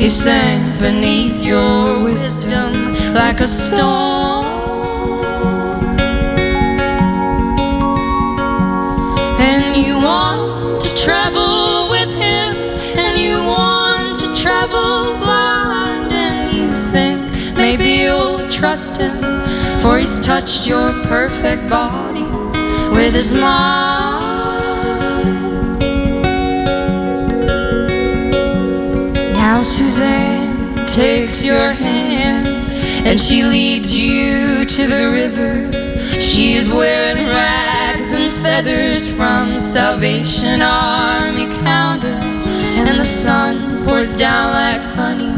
he 0.01 0.09
sank 0.09 0.81
beneath 0.81 1.41
your 1.41 2.03
wisdom 2.03 2.95
like 3.15 3.39
a 3.39 3.45
stone. 3.45 4.45
And 9.49 9.77
you 9.77 9.95
want 10.03 10.83
to 10.83 10.91
travel 10.97 11.91
with 11.91 12.11
him, 12.11 12.57
and 12.99 13.17
you 13.17 13.37
want 13.39 14.19
to 14.19 14.35
travel 14.35 15.17
blind, 15.23 16.13
and 16.13 16.39
you 16.57 16.75
think 16.91 17.57
maybe 17.57 17.91
you'll 18.03 18.49
trust 18.51 19.01
him, 19.01 19.17
for 19.81 19.97
he's 19.97 20.19
touched 20.19 20.67
your 20.67 20.93
perfect 21.05 21.71
body 21.71 22.08
with 22.99 23.15
his 23.15 23.33
mind. 23.33 24.19
Now 29.35 29.63
Suzanne 29.63 30.85
takes 30.87 31.47
your 31.47 31.71
hand 31.71 32.49
and 33.07 33.21
she 33.21 33.45
leads 33.45 33.97
you 33.97 34.65
to 34.65 34.83
the 34.89 35.05
river. 35.21 35.53
She 36.21 36.55
is 36.55 36.73
wearing 36.73 37.29
rags 37.29 38.11
and 38.11 38.33
feathers 38.43 39.13
from 39.13 39.57
Salvation 39.57 40.61
Army 40.61 41.47
counters, 41.63 42.49
and 42.79 42.99
the 42.99 43.05
sun 43.05 43.85
pours 43.85 44.17
down 44.17 44.53
like 44.53 44.83
honey 44.99 45.37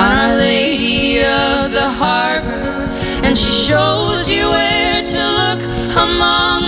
on 0.00 0.08
Our 0.20 0.36
Lady 0.36 1.18
of 1.18 1.72
the 1.72 1.90
Harbor, 1.90 2.68
and 3.24 3.36
she 3.36 3.50
shows 3.50 4.30
you 4.30 4.48
where 4.48 5.02
to 5.14 5.22
look 5.40 5.62
among 5.96 6.67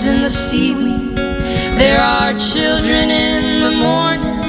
heroes 0.00 0.06
in 0.06 0.22
the 0.22 0.30
seaweed, 0.30 1.16
there 1.76 2.00
are 2.00 2.32
children 2.34 3.10
in 3.10 3.60
the 3.60 3.70
morning, 3.70 4.44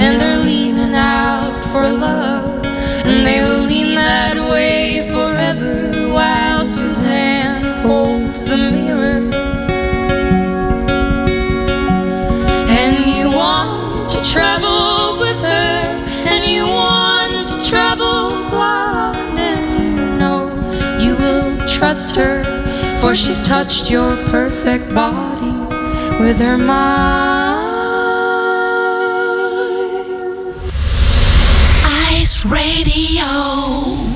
and 0.00 0.20
they're 0.20 0.38
leaning 0.38 0.94
out 0.94 1.54
for 1.72 1.88
love. 1.88 2.64
And 3.06 3.24
they 3.26 3.40
will 3.42 3.64
lean 3.66 3.94
that 3.94 4.36
way 4.36 5.08
forever 5.10 6.12
while 6.12 6.64
Suzanne 6.64 7.62
holds 7.82 8.44
the 8.44 8.56
mirror. 8.56 9.22
And 12.68 13.06
you 13.06 13.30
want 13.30 14.10
to 14.10 14.22
travel 14.22 15.18
with 15.20 15.38
her, 15.38 16.04
and 16.26 16.44
you 16.44 16.66
want 16.66 17.46
to 17.46 17.68
travel 17.68 18.48
blind, 18.50 19.38
and 19.38 19.82
you 19.82 20.18
know 20.18 20.50
you 20.98 21.14
will 21.16 21.66
trust 21.66 22.16
her, 22.16 22.42
for 23.06 23.14
she's 23.14 23.40
touched 23.40 23.88
your 23.88 24.16
perfect 24.30 24.92
body 24.92 25.52
with 26.18 26.40
her 26.40 26.58
mind. 26.58 27.62
Ice 32.10 32.44
Radio. 32.44 34.15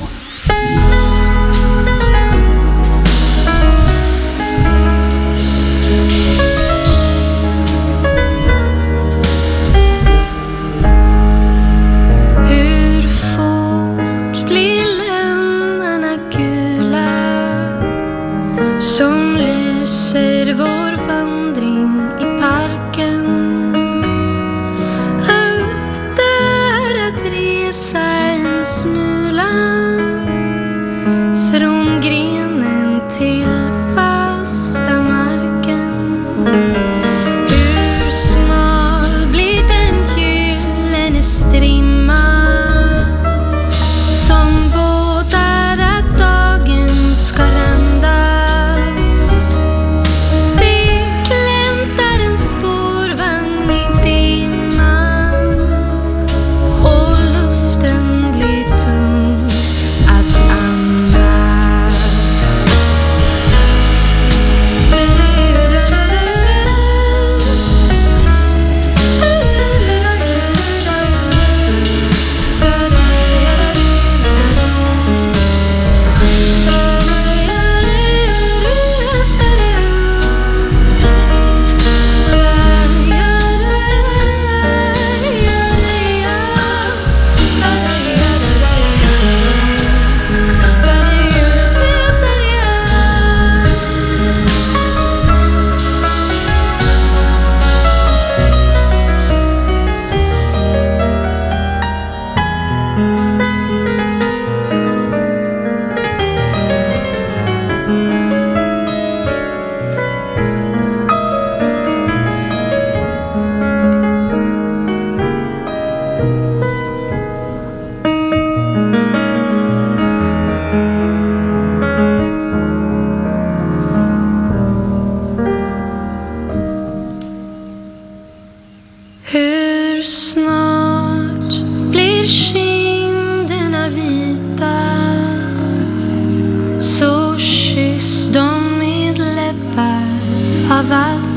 love 140.82 140.92
out 140.92 141.29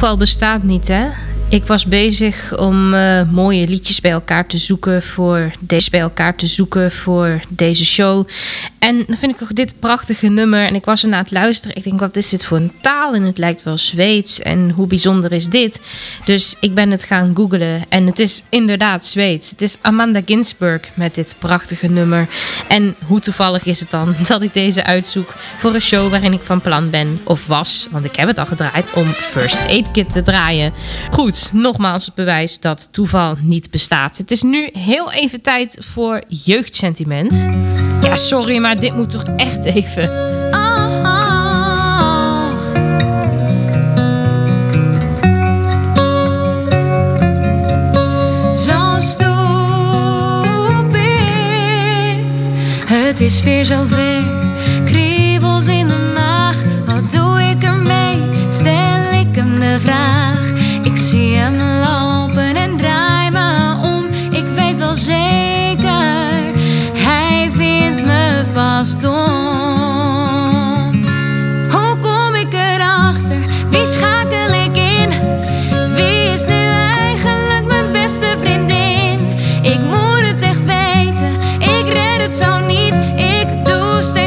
Toeval 0.00 0.18
bestaat 0.18 0.62
niet, 0.62 0.88
hè? 0.88 1.08
Ik 1.48 1.64
was 1.66 1.86
bezig 1.86 2.58
om 2.58 2.94
eh, 2.94 3.22
mooie 3.30 3.68
liedjes 3.68 4.00
bij 4.00 4.10
elkaar 4.10 4.46
te 4.46 4.58
zoeken 4.58 5.02
voor 5.02 5.50
deze 5.60 5.90
bij 5.90 6.00
elkaar 6.00 6.36
te 6.36 6.46
zoeken 6.46 6.90
voor 6.90 7.40
deze 7.48 7.84
show. 7.84 8.28
En 8.80 9.04
dan 9.06 9.16
vind 9.16 9.32
ik 9.32 9.38
toch 9.38 9.52
dit 9.52 9.74
prachtige 9.78 10.28
nummer. 10.28 10.66
En 10.66 10.74
ik 10.74 10.84
was 10.84 11.02
ernaar 11.02 11.18
aan 11.18 11.24
het 11.24 11.32
luisteren. 11.32 11.76
Ik 11.76 11.82
denk, 11.82 12.00
wat 12.00 12.16
is 12.16 12.28
dit 12.28 12.44
voor 12.44 12.56
een 12.56 12.72
taal? 12.80 13.14
En 13.14 13.22
het 13.22 13.38
lijkt 13.38 13.62
wel 13.62 13.78
Zweeds. 13.78 14.40
En 14.40 14.70
hoe 14.70 14.86
bijzonder 14.86 15.32
is 15.32 15.46
dit? 15.46 15.80
Dus 16.24 16.56
ik 16.60 16.74
ben 16.74 16.90
het 16.90 17.04
gaan 17.04 17.36
googlen. 17.36 17.84
En 17.88 18.06
het 18.06 18.18
is 18.18 18.42
inderdaad 18.48 19.06
Zweeds. 19.06 19.50
Het 19.50 19.62
is 19.62 19.78
Amanda 19.80 20.20
Ginsburg 20.24 20.90
met 20.94 21.14
dit 21.14 21.34
prachtige 21.38 21.86
nummer. 21.86 22.28
En 22.68 22.94
hoe 23.06 23.20
toevallig 23.20 23.64
is 23.64 23.80
het 23.80 23.90
dan 23.90 24.14
dat 24.28 24.42
ik 24.42 24.52
deze 24.52 24.84
uitzoek 24.84 25.34
voor 25.58 25.74
een 25.74 25.80
show 25.80 26.10
waarin 26.10 26.32
ik 26.32 26.42
van 26.42 26.60
plan 26.60 26.90
ben, 26.90 27.20
of 27.24 27.46
was, 27.46 27.88
want 27.90 28.04
ik 28.04 28.16
heb 28.16 28.28
het 28.28 28.38
al 28.38 28.46
gedraaid, 28.46 28.92
om 28.92 29.06
First 29.06 29.58
Aid 29.66 29.90
Kit 29.90 30.12
te 30.12 30.22
draaien. 30.22 30.72
Goed, 31.10 31.50
nogmaals 31.52 32.06
het 32.06 32.14
bewijs 32.14 32.60
dat 32.60 32.88
toeval 32.90 33.36
niet 33.40 33.70
bestaat. 33.70 34.16
Het 34.16 34.30
is 34.30 34.42
nu 34.42 34.68
heel 34.72 35.12
even 35.12 35.40
tijd 35.40 35.76
voor 35.80 36.22
jeugdsentiment. 36.28 37.48
Ja, 38.02 38.16
sorry, 38.16 38.58
maar 38.58 38.80
dit 38.80 38.94
moet 38.94 39.10
toch 39.10 39.24
echt 39.36 39.64
even. 39.64 40.10
Zo. 48.54 48.88
Het 52.86 53.20
is 53.20 53.42
weer. 53.42 53.60
Kriebels 53.64 54.19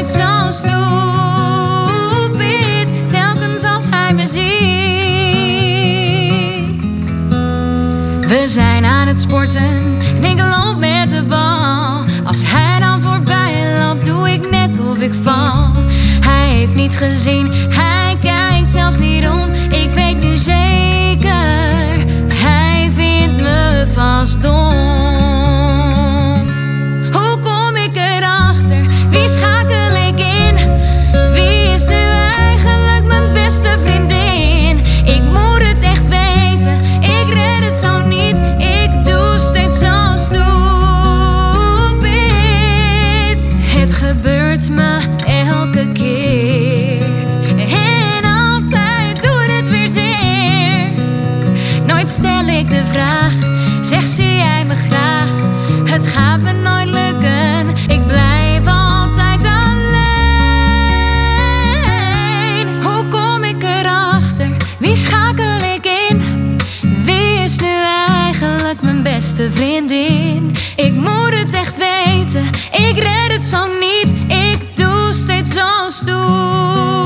zo 0.08 0.50
stupid. 0.50 0.72
Telkens 3.08 3.64
als 3.64 3.84
hij 3.90 4.14
me 4.14 4.26
ziet. 4.26 4.44
We 8.28 8.42
zijn 8.46 8.84
aan 8.84 9.06
het 9.06 9.20
sporten 9.20 9.98
en 10.16 10.24
ik 10.24 10.38
loop 10.38 10.76
met 10.78 11.08
de 11.08 11.22
bal. 11.22 12.04
Als 12.24 12.42
hij 12.46 12.80
dan 12.80 13.00
voorbij 13.00 13.78
loopt, 13.78 14.04
doe 14.04 14.30
ik 14.30 14.50
net 14.50 14.78
of 14.90 14.98
ik 14.98 15.12
val. 15.22 15.70
Hij 16.20 16.48
heeft 16.48 16.74
niets 16.74 16.96
gezien, 16.96 17.52
hij 17.68 18.16
kijkt 18.20 18.70
zelfs 18.70 18.98
niet 18.98 19.28
om. 19.28 19.52
Ik 19.70 19.90
weet 19.94 20.20
nu 20.20 20.36
zeker, 20.36 21.30
hij 22.34 22.90
vindt 22.94 23.40
me 23.42 23.86
vast 23.94 24.42
dom. 24.42 24.73
Stel 52.06 52.46
ik 52.46 52.70
de 52.70 52.82
vraag, 52.92 53.32
zeg 53.82 54.02
zie 54.02 54.36
jij 54.36 54.64
me 54.64 54.74
graag? 54.74 55.28
Het 55.84 56.06
gaat 56.06 56.40
me 56.40 56.52
nooit 56.52 56.88
lukken, 56.88 57.68
ik 57.88 58.06
blijf 58.06 58.66
altijd 58.66 59.44
alleen. 59.44 59.92
Hoe 62.82 63.08
kom 63.08 63.44
ik 63.44 63.62
erachter? 63.62 64.48
Wie 64.78 64.96
schakel 64.96 65.58
ik 65.74 65.86
in? 66.10 66.22
Wie 67.04 67.38
is 67.44 67.58
nu 67.58 67.74
eigenlijk 68.24 68.82
mijn 68.82 69.02
beste 69.02 69.50
vriendin? 69.50 70.52
Ik 70.76 70.94
moet 70.94 71.34
het 71.34 71.52
echt 71.52 71.76
weten, 71.76 72.44
ik 72.72 72.98
red 72.98 73.32
het 73.32 73.44
zo 73.44 73.66
niet. 73.66 74.14
Ik 74.28 74.76
doe 74.76 75.12
steeds 75.12 75.52
zo 75.52 75.88
stupid. 75.88 77.03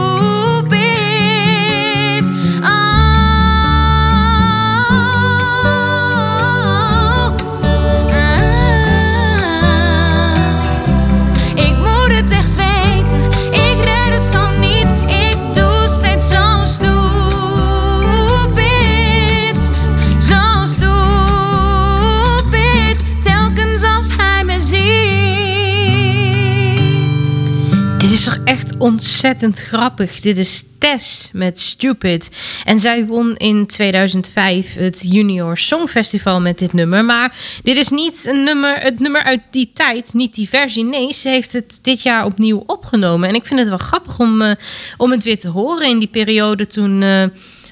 Ontzettend 28.79 29.59
grappig. 29.63 30.21
Dit 30.21 30.39
is 30.39 30.65
Tess 30.79 31.31
met 31.33 31.61
Stupid. 31.61 32.29
En 32.65 32.79
zij 32.79 33.07
won 33.07 33.37
in 33.37 33.67
2005 33.67 34.75
het 34.75 35.05
Junior 35.09 35.59
Songfestival 35.59 36.41
met 36.41 36.59
dit 36.59 36.73
nummer. 36.73 37.05
Maar 37.05 37.37
dit 37.63 37.77
is 37.77 37.89
niet 37.89 38.27
een 38.27 38.43
nummer, 38.43 38.81
het 38.81 39.01
nummer 39.01 39.23
uit 39.23 39.41
die 39.51 39.71
tijd, 39.75 40.15
niet 40.15 40.35
die 40.35 40.49
versie. 40.49 40.85
Nee, 40.85 41.13
ze 41.13 41.29
heeft 41.29 41.53
het 41.53 41.79
dit 41.83 42.03
jaar 42.03 42.25
opnieuw 42.25 42.63
opgenomen. 42.67 43.29
En 43.29 43.35
ik 43.35 43.47
vind 43.47 43.61
het 43.61 43.69
wel 43.69 43.79
grappig 43.79 44.19
om, 44.19 44.43
eh, 44.43 44.53
om 44.97 45.11
het 45.11 45.23
weer 45.25 45.39
te 45.39 45.49
horen 45.49 45.89
in 45.89 45.99
die 45.99 46.09
periode 46.09 46.67
toen... 46.67 47.03
eh, 47.03 47.25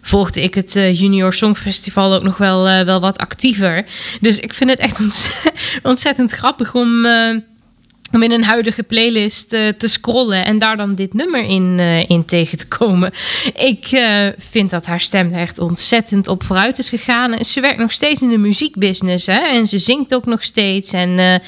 volgde 0.02 0.42
ik 0.42 0.54
het 0.54 0.76
eh, 0.76 0.98
Junior 1.00 1.32
Songfestival 1.32 2.14
ook 2.14 2.22
nog 2.22 2.36
wel, 2.36 2.84
wel 2.84 3.00
wat 3.00 3.18
actiever. 3.18 3.84
Dus 4.20 4.38
ik 4.38 4.54
vind 4.54 4.70
het 4.70 4.78
echt 4.78 5.00
ontz- 5.04 5.26
ontzettend 5.82 6.30
grappig 6.32 6.74
om, 6.74 7.06
om 8.12 8.22
in 8.22 8.32
een 8.32 8.44
huidige 8.44 8.82
playlist 8.82 9.52
eh, 9.52 9.68
te 9.68 9.88
scrollen 9.88 10.44
en 10.44 10.58
daar 10.58 10.76
dan 10.76 10.94
dit 10.94 11.14
nummer 11.14 11.44
in, 11.44 11.76
eh, 11.78 12.10
in 12.10 12.24
tegen 12.24 12.58
te 12.58 12.66
komen. 12.66 13.12
Ik 13.54 13.86
eh, 13.86 14.26
vind 14.38 14.70
dat 14.70 14.86
haar 14.86 15.00
stem 15.00 15.32
er 15.32 15.40
echt 15.40 15.58
ontzettend 15.58 16.28
op 16.28 16.44
vooruit 16.44 16.78
is 16.78 16.88
gegaan. 16.88 17.32
En 17.32 17.44
Ze 17.44 17.60
werkt 17.60 17.78
nog 17.78 17.92
steeds 17.92 18.22
in 18.22 18.28
de 18.28 18.38
muziekbusiness 18.38 19.26
hè? 19.26 19.38
en 19.38 19.66
ze 19.66 19.78
zingt 19.78 20.14
ook 20.14 20.26
nog 20.26 20.42
steeds. 20.42 20.92
En 20.92 21.14
nou 21.14 21.40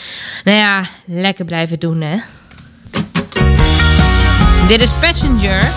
ja, 0.45 0.85
lekker 1.05 1.45
blijven 1.45 1.79
doen 1.79 2.01
hè. 2.01 2.17
Dit 4.69 4.81
is 4.81 4.93
Passenger. 5.01 5.73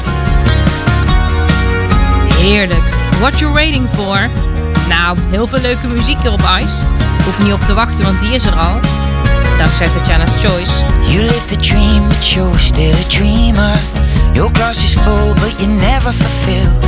Heerlijk. 2.34 2.84
What 3.19 3.39
you 3.39 3.53
waiting 3.53 3.89
for? 3.95 4.29
Nou, 4.89 5.17
heel 5.29 5.47
veel 5.47 5.61
leuke 5.61 5.88
muziek 5.88 6.21
hier 6.21 6.32
op 6.32 6.49
Ice. 6.61 6.75
Hoef 7.23 7.43
niet 7.43 7.53
op 7.53 7.61
te 7.61 7.73
wachten, 7.73 8.03
want 8.03 8.19
die 8.21 8.32
is 8.32 8.45
er 8.45 8.55
al. 8.55 9.01
Dankzij 9.62 9.89
Tatjana's 9.89 10.41
Choice. 10.41 10.84
You 11.07 11.22
live 11.22 11.45
the 11.47 11.55
dream, 11.55 12.07
but 12.07 12.34
you're 12.34 12.57
still 12.57 12.95
a 12.95 13.07
dreamer. 13.07 13.78
Your 14.34 14.51
glass 14.51 14.84
is 14.84 14.93
full, 14.93 15.34
but 15.36 15.53
you're 15.59 15.80
never 15.80 16.12
fulfilled. 16.12 16.84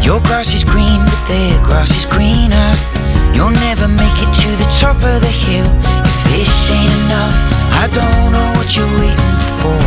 Your 0.00 0.20
grass 0.22 0.54
is 0.54 0.64
green, 0.64 1.04
but 1.04 1.20
their 1.28 1.60
grass 1.62 1.90
is 1.90 2.06
greener. 2.06 2.70
You'll 3.34 3.56
never 3.68 3.86
make 3.86 4.16
it 4.24 4.32
to 4.42 4.50
the 4.56 4.68
top 4.80 4.96
of 4.96 5.20
the 5.20 5.34
hill. 5.44 5.68
If 6.10 6.18
this 6.32 6.70
ain't 6.70 6.94
enough, 7.04 7.36
I 7.82 7.86
don't 7.92 8.32
know 8.32 8.48
what 8.56 8.68
you're 8.74 8.94
waiting 9.02 9.38
for. 9.60 9.80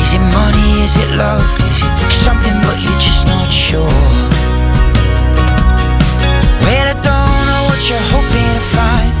Is 0.00 0.10
it 0.16 0.24
money? 0.32 0.68
Is 0.80 0.96
it 0.96 1.10
love? 1.16 1.44
Is 1.70 1.82
it 1.84 2.12
something, 2.24 2.56
but 2.64 2.80
you're 2.80 3.00
just 3.00 3.26
not 3.26 3.52
sure? 3.52 4.00
Well, 6.64 6.86
I 6.88 6.96
don't 7.04 7.40
know 7.50 7.62
what 7.68 7.80
you're 7.88 8.06
hoping 8.14 8.50
to 8.56 8.64
find, 8.74 9.12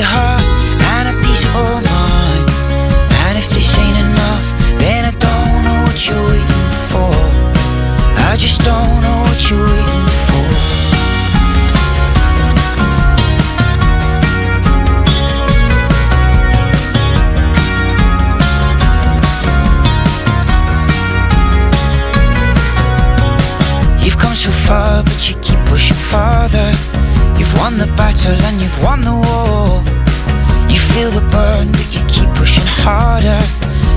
a 0.00 0.02
heart 0.02 0.44
and 0.94 1.08
a 1.12 1.14
peaceful 1.20 1.72
mind. 1.92 2.48
And 3.26 3.38
if 3.38 3.48
this 3.50 3.78
ain't 3.78 3.98
enough, 3.98 4.48
then 4.78 5.04
I 5.04 5.12
don't 5.26 5.62
know 5.66 5.78
what 5.86 5.98
you're 6.06 6.24
waiting 6.24 6.70
for. 6.88 7.12
I 8.30 8.36
just 8.38 8.60
don't 8.62 8.96
know 9.04 9.18
what 9.26 9.40
you're 9.50 9.66
waiting 9.72 10.08
for. 10.24 10.46
You've 24.04 24.18
come 24.18 24.34
so 24.34 24.50
far, 24.50 25.02
but 25.02 25.28
you 25.28 25.36
keep 25.42 25.58
pushing 25.66 25.96
farther. 25.96 26.99
You've 27.40 27.56
won 27.56 27.78
the 27.78 27.86
battle 27.96 28.36
and 28.48 28.60
you've 28.60 28.84
won 28.84 29.00
the 29.00 29.16
war. 29.16 29.80
You 30.68 30.78
feel 30.92 31.10
the 31.10 31.24
burn, 31.32 31.72
but 31.72 31.88
you 31.88 32.04
keep 32.04 32.28
pushing 32.36 32.68
harder. 32.84 33.40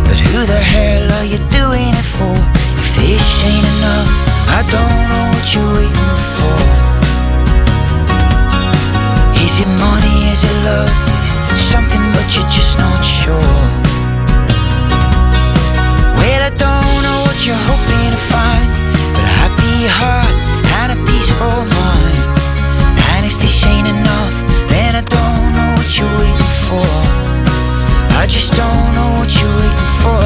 But 0.08 0.16
who 0.16 0.46
the 0.48 0.64
hell 0.74 1.12
are 1.20 1.28
you 1.28 1.40
doing 1.52 1.92
it 1.92 2.08
for? 2.16 2.40
If 2.80 2.90
this 2.96 3.44
ain't 3.44 3.68
enough, 3.76 4.12
I 4.48 4.64
don't 4.72 5.00
know 5.12 5.26
what 5.36 5.46
you're 5.52 5.74
waiting 5.76 6.16
for. 6.40 6.56
Is 9.44 9.60
it 9.60 9.72
money? 9.76 10.18
Is 10.32 10.48
it 10.48 10.58
love? 10.64 11.00
Is 11.52 11.60
it 11.60 11.68
something, 11.68 12.06
but 12.16 12.28
you're 12.32 12.48
just 12.48 12.80
not 12.80 13.04
sure? 13.04 13.60
Well, 16.16 16.42
I 16.48 16.52
don't 16.64 17.00
know 17.04 17.20
what 17.28 17.38
you're 17.44 17.64
hoping 17.68 18.08
to 18.16 18.22
find, 18.32 18.68
but 19.12 19.26
a 19.28 19.34
happy 19.44 19.76
heart 20.00 20.36
and 20.80 20.96
a 20.96 20.98
peaceful 21.04 21.60
mind. 21.76 22.13
Ain't 23.72 23.88
enough, 23.88 24.38
then 24.70 24.96
I 24.96 25.02
don't 25.02 25.50
know 25.58 25.70
what 25.78 25.90
you're 25.98 26.16
waiting 26.20 26.54
for. 26.68 26.90
I 28.22 28.26
just 28.28 28.54
don't 28.54 28.90
know 28.98 29.12
what 29.20 29.32
you're 29.40 29.56
waiting 29.62 29.92
for. 30.04 30.24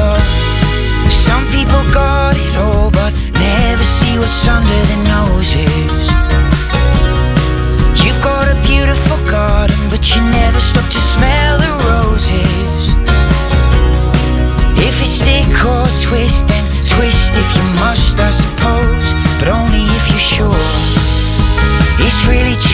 Some 1.26 1.44
people 1.54 1.82
got 1.92 2.36
it 2.36 2.54
all, 2.56 2.90
but 2.90 3.12
never 3.34 3.84
see 3.84 4.18
what's 4.18 4.46
under 4.48 4.80
their 4.90 5.04
noses. 5.16 6.04
You've 8.02 8.22
got 8.22 8.48
a 8.48 8.56
beautiful 8.66 9.18
garden, 9.30 9.78
but 9.90 10.02
you 10.14 10.22
never 10.22 10.60
stop 10.60 10.88
to 10.90 11.00
smell 11.00 11.58
the 11.58 11.72
roses. 11.90 12.82
If 14.86 14.94
it's 15.02 15.20
stick 15.20 15.52
or 15.64 15.86
twist, 16.06 16.48
then 16.48 16.64
twist 16.86 17.30
if 17.34 17.48
you 17.56 17.64
must, 17.82 18.18
I 18.18 18.30
suppose. 18.30 19.08
But 19.38 19.48
only 19.48 19.84
if 19.96 20.04
you're 20.10 20.28
sure. 20.36 20.66
It's 22.00 22.26
really 22.26 22.54
too 22.54 22.67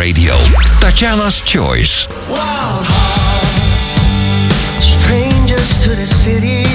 Radio. 0.00 0.32
Choice. 1.44 2.08
Wild 2.30 2.86
hearts, 2.88 4.86
strangers 4.86 5.82
to 5.82 5.90
the 5.90 6.06
city. 6.06 6.69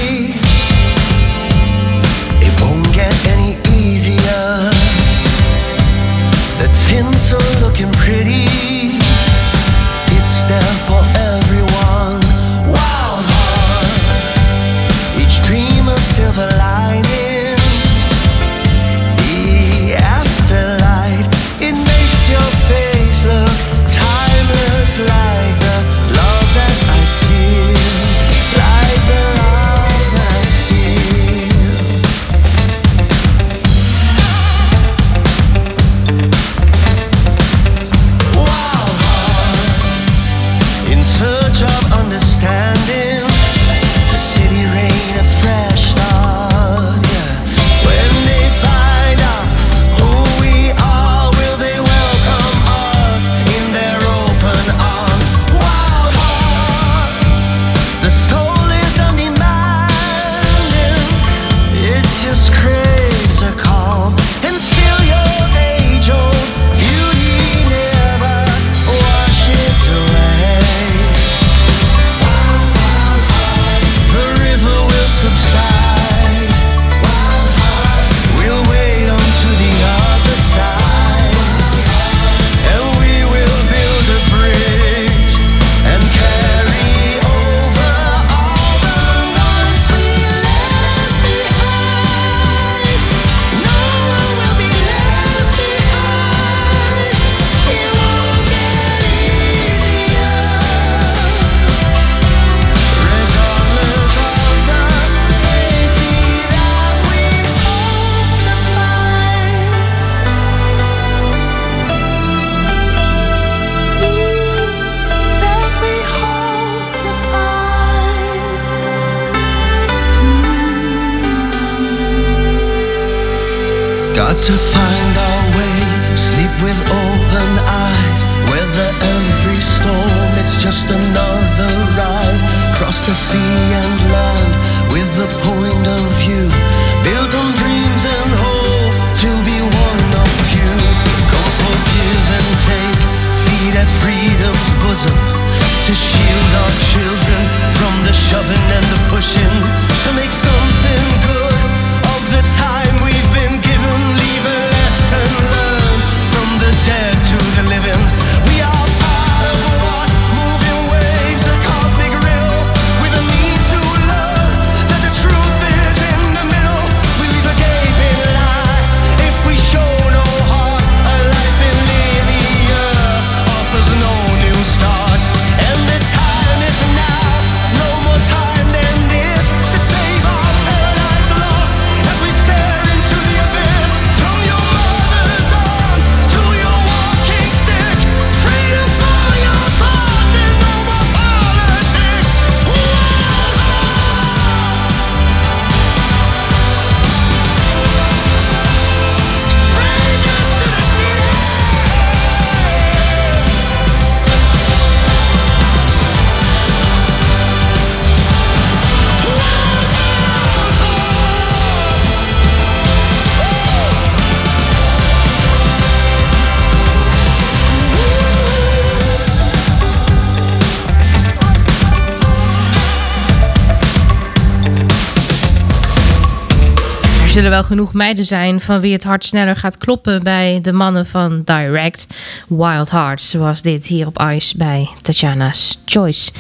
Zullen 227.35 227.49
wel 227.51 227.63
genoeg 227.63 227.93
meiden 227.93 228.25
zijn 228.25 228.61
van 228.61 228.79
wie 228.79 228.93
het 228.93 229.03
hart 229.03 229.25
sneller 229.25 229.55
gaat 229.55 229.77
kloppen 229.77 230.23
bij 230.23 230.59
de 230.61 230.71
mannen 230.71 231.05
van 231.05 231.41
Direct. 231.43 232.07
Wild 232.47 232.91
Hearts, 232.91 233.29
zoals 233.29 233.61
dit 233.61 233.85
hier 233.85 234.07
op 234.07 234.21
Ice 234.21 234.57
bij 234.57 234.89
Tatjana's 235.01 235.77
Choice. 235.85 236.31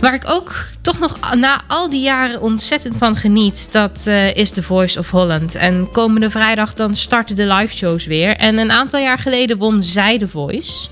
Waar 0.00 0.14
ik 0.14 0.22
ook 0.26 0.54
toch 0.80 0.98
nog 0.98 1.34
na 1.34 1.62
al 1.66 1.90
die 1.90 2.02
jaren 2.02 2.40
ontzettend 2.40 2.96
van 2.96 3.16
geniet, 3.16 3.68
dat 3.72 4.06
eh, 4.06 4.36
is 4.36 4.50
The 4.50 4.62
Voice 4.62 4.98
of 4.98 5.10
Holland. 5.10 5.54
En 5.54 5.88
komende 5.92 6.30
vrijdag 6.30 6.74
dan 6.74 6.94
starten 6.94 7.36
de 7.36 7.46
live 7.46 7.76
shows 7.76 8.06
weer. 8.06 8.36
En 8.36 8.58
een 8.58 8.70
aantal 8.70 9.00
jaar 9.00 9.18
geleden 9.18 9.56
won 9.56 9.82
zij 9.82 10.18
The 10.18 10.28
Voice. 10.28 10.88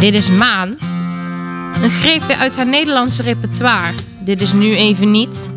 Dit 0.00 0.14
is 0.14 0.30
Maan. 0.30 0.76
Een 1.82 1.90
greepje 1.90 2.36
uit 2.36 2.56
haar 2.56 2.68
Nederlandse 2.68 3.22
repertoire. 3.22 3.92
Dit 4.20 4.40
is 4.40 4.52
nu 4.52 4.74
even 4.74 5.10
niet. 5.10 5.48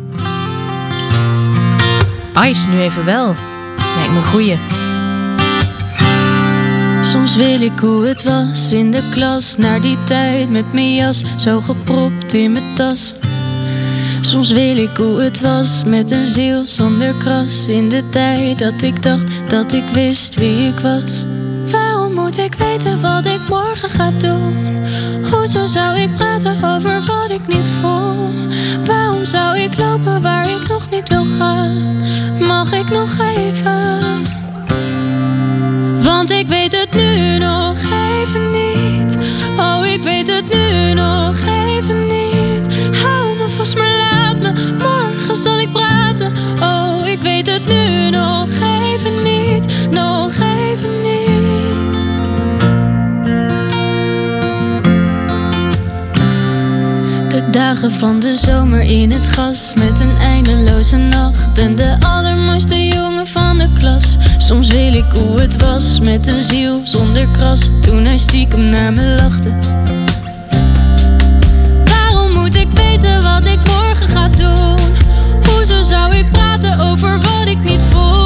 Ice 2.44 2.68
nu 2.68 2.80
even 2.80 3.04
wel. 3.04 3.34
Lijkt 3.96 4.12
me 4.12 4.22
goeie. 4.22 4.58
Soms 7.00 7.36
wil 7.36 7.60
ik 7.60 7.78
hoe 7.78 8.06
het 8.06 8.22
was 8.22 8.72
in 8.72 8.90
de 8.90 9.02
klas, 9.10 9.56
naar 9.56 9.80
die 9.80 9.98
tijd 10.04 10.50
met 10.50 10.72
mijn 10.72 10.94
jas 10.94 11.22
zo 11.36 11.60
gepropt 11.60 12.34
in 12.34 12.52
mijn 12.52 12.74
tas. 12.74 13.14
Soms 14.20 14.50
wil 14.50 14.76
ik 14.76 14.96
hoe 14.96 15.20
het 15.20 15.40
was 15.40 15.82
met 15.86 16.10
een 16.10 16.26
ziel 16.26 16.62
zonder 16.66 17.14
kras, 17.14 17.68
in 17.68 17.88
de 17.88 18.08
tijd 18.08 18.58
dat 18.58 18.82
ik 18.82 19.02
dacht 19.02 19.24
dat 19.48 19.72
ik 19.72 19.84
wist 19.92 20.34
wie 20.34 20.68
ik 20.68 20.78
was. 20.78 21.24
Moet 22.26 22.38
ik 22.38 22.54
weten 22.54 23.00
wat 23.00 23.24
ik 23.24 23.40
morgen 23.48 23.90
ga 23.90 24.10
doen? 24.10 24.86
Hoezo 25.30 25.66
zou 25.66 25.98
ik 25.98 26.12
praten 26.12 26.64
over 26.64 27.02
wat 27.06 27.30
ik 27.30 27.46
niet 27.46 27.72
voel? 27.80 28.30
Waarom 28.84 29.24
zou 29.24 29.58
ik 29.58 29.78
lopen 29.78 30.22
waar 30.22 30.50
ik 30.50 30.68
nog 30.68 30.90
niet 30.90 31.08
wil 31.08 31.24
gaan? 31.38 32.02
Mag 32.38 32.72
ik 32.72 32.90
nog 32.90 33.10
even? 33.18 34.00
Want 36.02 36.30
ik 36.30 36.46
weet 36.46 36.80
het 36.80 36.94
nu 36.94 37.38
nog 37.38 37.76
even 38.22 38.50
niet. 38.50 39.16
Oh, 39.58 39.86
ik 39.86 40.02
weet 40.02 40.26
het 40.26 40.54
nu 40.54 40.92
nog 40.94 41.36
even 41.46 42.06
niet. 42.06 42.66
Hou 43.02 43.36
me 43.36 43.48
vast, 43.56 43.76
maar 43.76 43.96
laat 43.96 44.38
me. 44.38 44.76
Morgen 44.78 45.36
zal 45.36 45.58
ik 45.58 45.72
praten. 45.72 46.32
Oh, 46.62 47.06
ik 47.06 47.20
weet 47.20 47.50
het 47.50 47.66
nu 47.66 48.10
nog 48.10 48.48
even 48.92 49.22
niet. 49.22 49.90
Nog 49.90 50.32
even 50.36 51.02
niet. 51.02 51.15
Dagen 57.56 57.92
van 57.92 58.20
de 58.20 58.34
zomer 58.34 58.80
in 58.80 59.10
het 59.10 59.26
gras 59.26 59.72
met 59.74 60.00
een 60.00 60.16
eindeloze 60.18 60.96
nacht 60.96 61.58
en 61.58 61.76
de 61.76 61.96
allermooiste 62.00 62.86
jongen 62.86 63.26
van 63.26 63.58
de 63.58 63.68
klas. 63.78 64.16
Soms 64.38 64.68
wil 64.68 64.94
ik 64.94 65.04
hoe 65.14 65.40
het 65.40 65.56
was 65.56 66.00
met 66.00 66.26
een 66.26 66.42
ziel 66.42 66.80
zonder 66.84 67.28
kras 67.28 67.70
toen 67.80 68.04
hij 68.04 68.16
stiekem 68.18 68.68
naar 68.68 68.92
me 68.92 69.02
lachte. 69.02 69.50
Waarom 71.84 72.32
moet 72.32 72.54
ik 72.54 72.68
weten 72.72 73.22
wat 73.22 73.44
ik 73.44 73.58
morgen 73.66 74.08
ga 74.08 74.28
doen? 74.28 74.78
Hoezo 75.48 75.82
zou 75.82 76.14
ik 76.14 76.30
praten 76.30 76.80
over 76.80 77.20
wat 77.20 77.46
ik 77.46 77.58
niet 77.62 77.82
voel? 77.90 78.25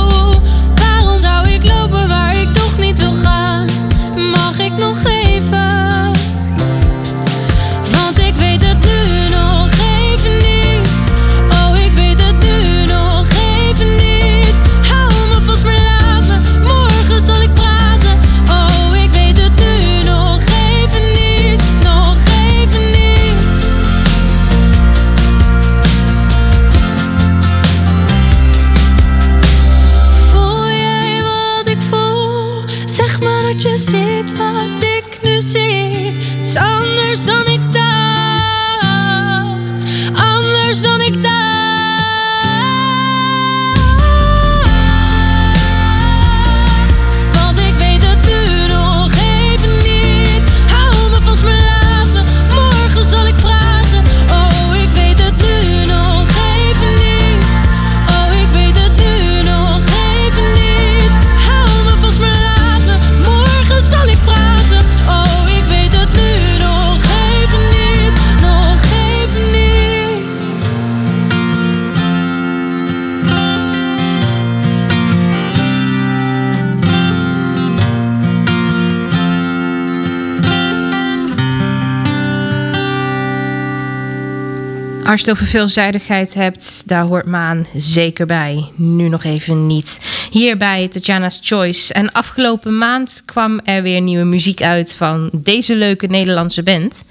Als 85.10 85.20
je 85.20 85.26
het 85.26 85.36
over 85.36 85.50
veelzijdigheid 85.50 86.34
hebt, 86.34 86.82
daar 86.86 87.04
hoort 87.04 87.26
Maan 87.26 87.66
zeker 87.74 88.26
bij. 88.26 88.70
Nu 88.74 89.08
nog 89.08 89.24
even 89.24 89.66
niet. 89.66 90.00
Hier 90.30 90.56
bij 90.56 90.88
Tatjana's 90.88 91.38
Choice. 91.42 91.92
En 91.94 92.12
afgelopen 92.12 92.78
maand 92.78 93.22
kwam 93.24 93.60
er 93.64 93.82
weer 93.82 94.00
nieuwe 94.00 94.24
muziek 94.24 94.62
uit 94.62 94.94
van 94.94 95.30
deze 95.32 95.76
leuke 95.76 96.06
Nederlandse 96.06 96.62
band. 96.62 97.04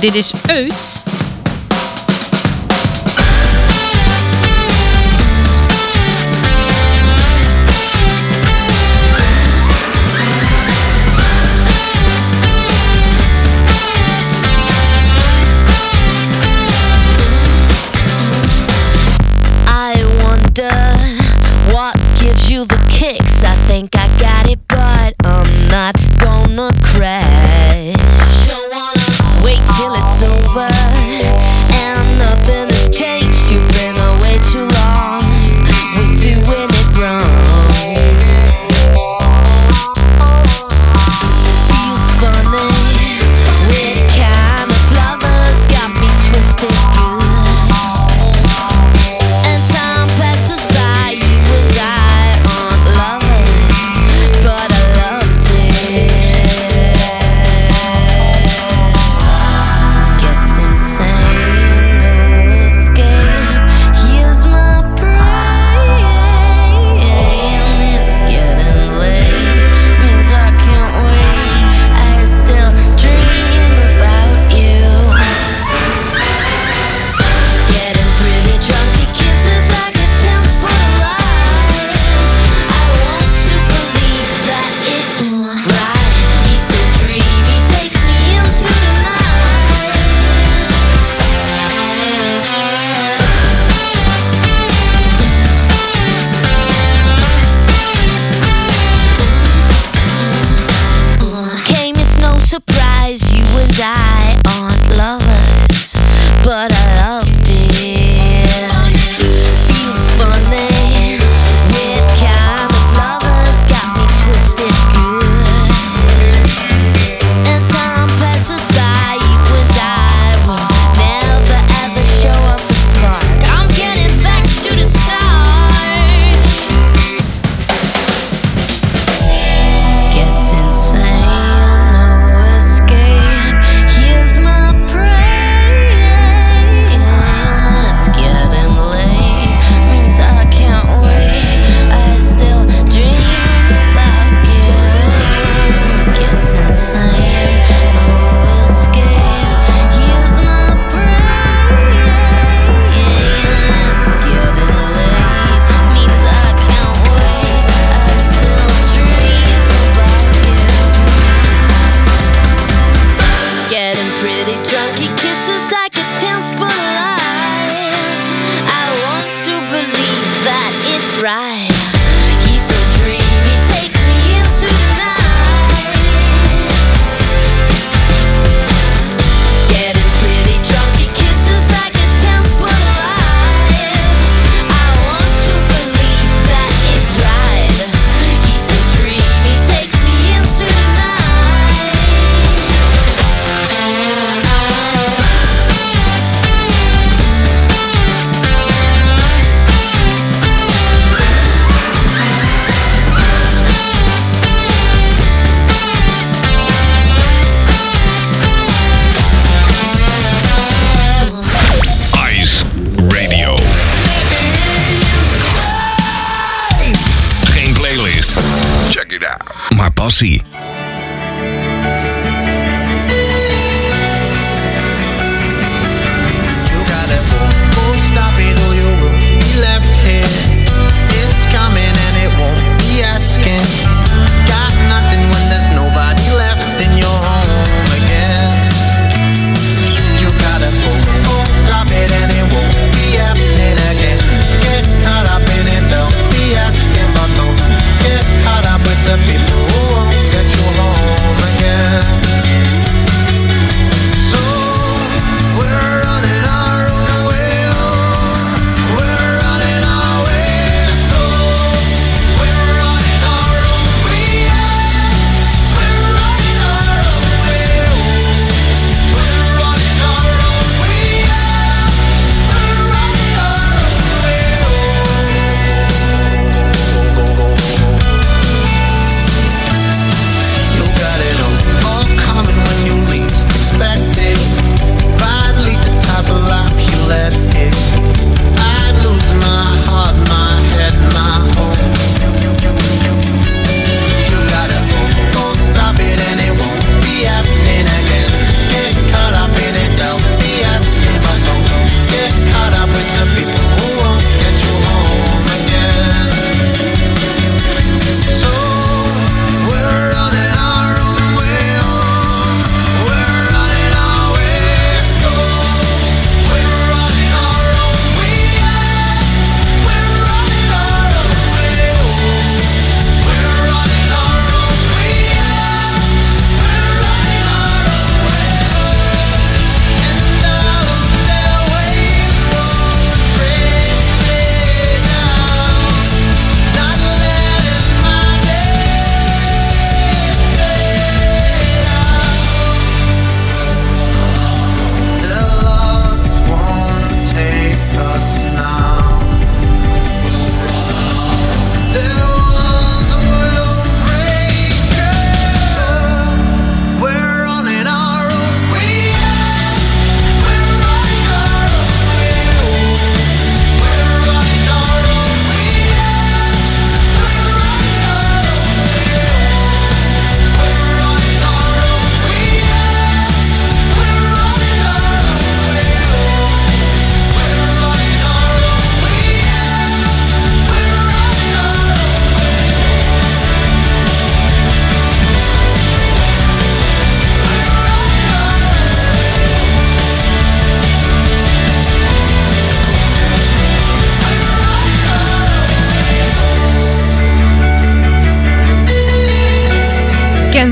Dit 0.00 0.14
is 0.14 0.32
Uit 0.46 1.02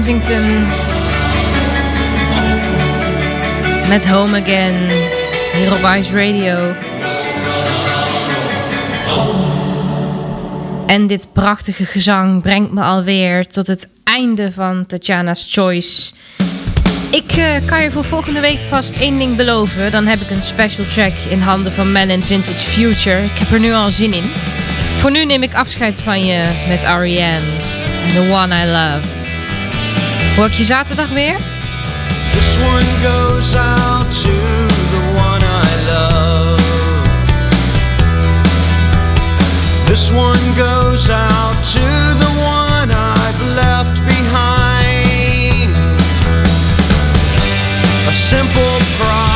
Kensington. 0.08 0.66
Met 3.88 4.08
Home 4.08 4.42
Again. 4.42 4.88
Hier 5.52 5.72
op 5.72 5.96
Ice 5.96 6.12
Radio. 6.12 6.74
En 10.86 11.06
dit 11.06 11.28
prachtige 11.32 11.86
gezang 11.86 12.42
brengt 12.42 12.72
me 12.72 12.82
alweer 12.82 13.46
tot 13.46 13.66
het 13.66 13.88
einde 14.04 14.52
van 14.52 14.86
Tatjana's 14.86 15.48
Choice. 15.50 16.12
Ik 17.10 17.32
eh, 17.32 17.66
kan 17.66 17.82
je 17.82 17.90
voor 17.90 18.04
volgende 18.04 18.40
week 18.40 18.58
vast 18.68 18.96
één 19.00 19.18
ding 19.18 19.36
beloven. 19.36 19.90
Dan 19.90 20.06
heb 20.06 20.20
ik 20.20 20.30
een 20.30 20.42
special 20.42 20.86
track 20.86 21.14
in 21.28 21.40
handen 21.40 21.72
van 21.72 21.92
Melon 21.92 22.22
Vintage 22.22 22.58
Future. 22.58 23.24
Ik 23.24 23.38
heb 23.38 23.50
er 23.50 23.60
nu 23.60 23.72
al 23.72 23.90
zin 23.90 24.12
in. 24.12 24.24
Voor 24.98 25.10
nu 25.10 25.24
neem 25.24 25.42
ik 25.42 25.54
afscheid 25.54 26.00
van 26.00 26.26
je 26.26 26.66
met 26.68 26.82
R.E.M. 26.82 27.42
en 28.06 28.12
The 28.12 28.30
One 28.32 28.62
I 28.62 28.66
Love. 28.66 29.17
Hoor 30.38 30.46
ik 30.46 30.52
je 30.52 30.64
zaterdag 30.64 31.08
weer? 31.08 31.36
This 32.32 32.56
one 32.56 32.84
goes 33.02 33.54
out 33.54 34.12
to 34.22 34.30
the 34.90 35.02
one 35.16 35.44
I 35.44 35.90
love. 35.90 36.62
This 39.86 40.10
one 40.10 40.54
goes 40.56 41.08
out 41.10 41.64
to 41.72 41.80
the 42.18 42.32
one 42.40 42.90
I've 42.90 43.42
left 43.54 44.04
behind. 44.04 45.76
A 48.08 48.12
simple 48.12 48.78
prop 48.98 49.27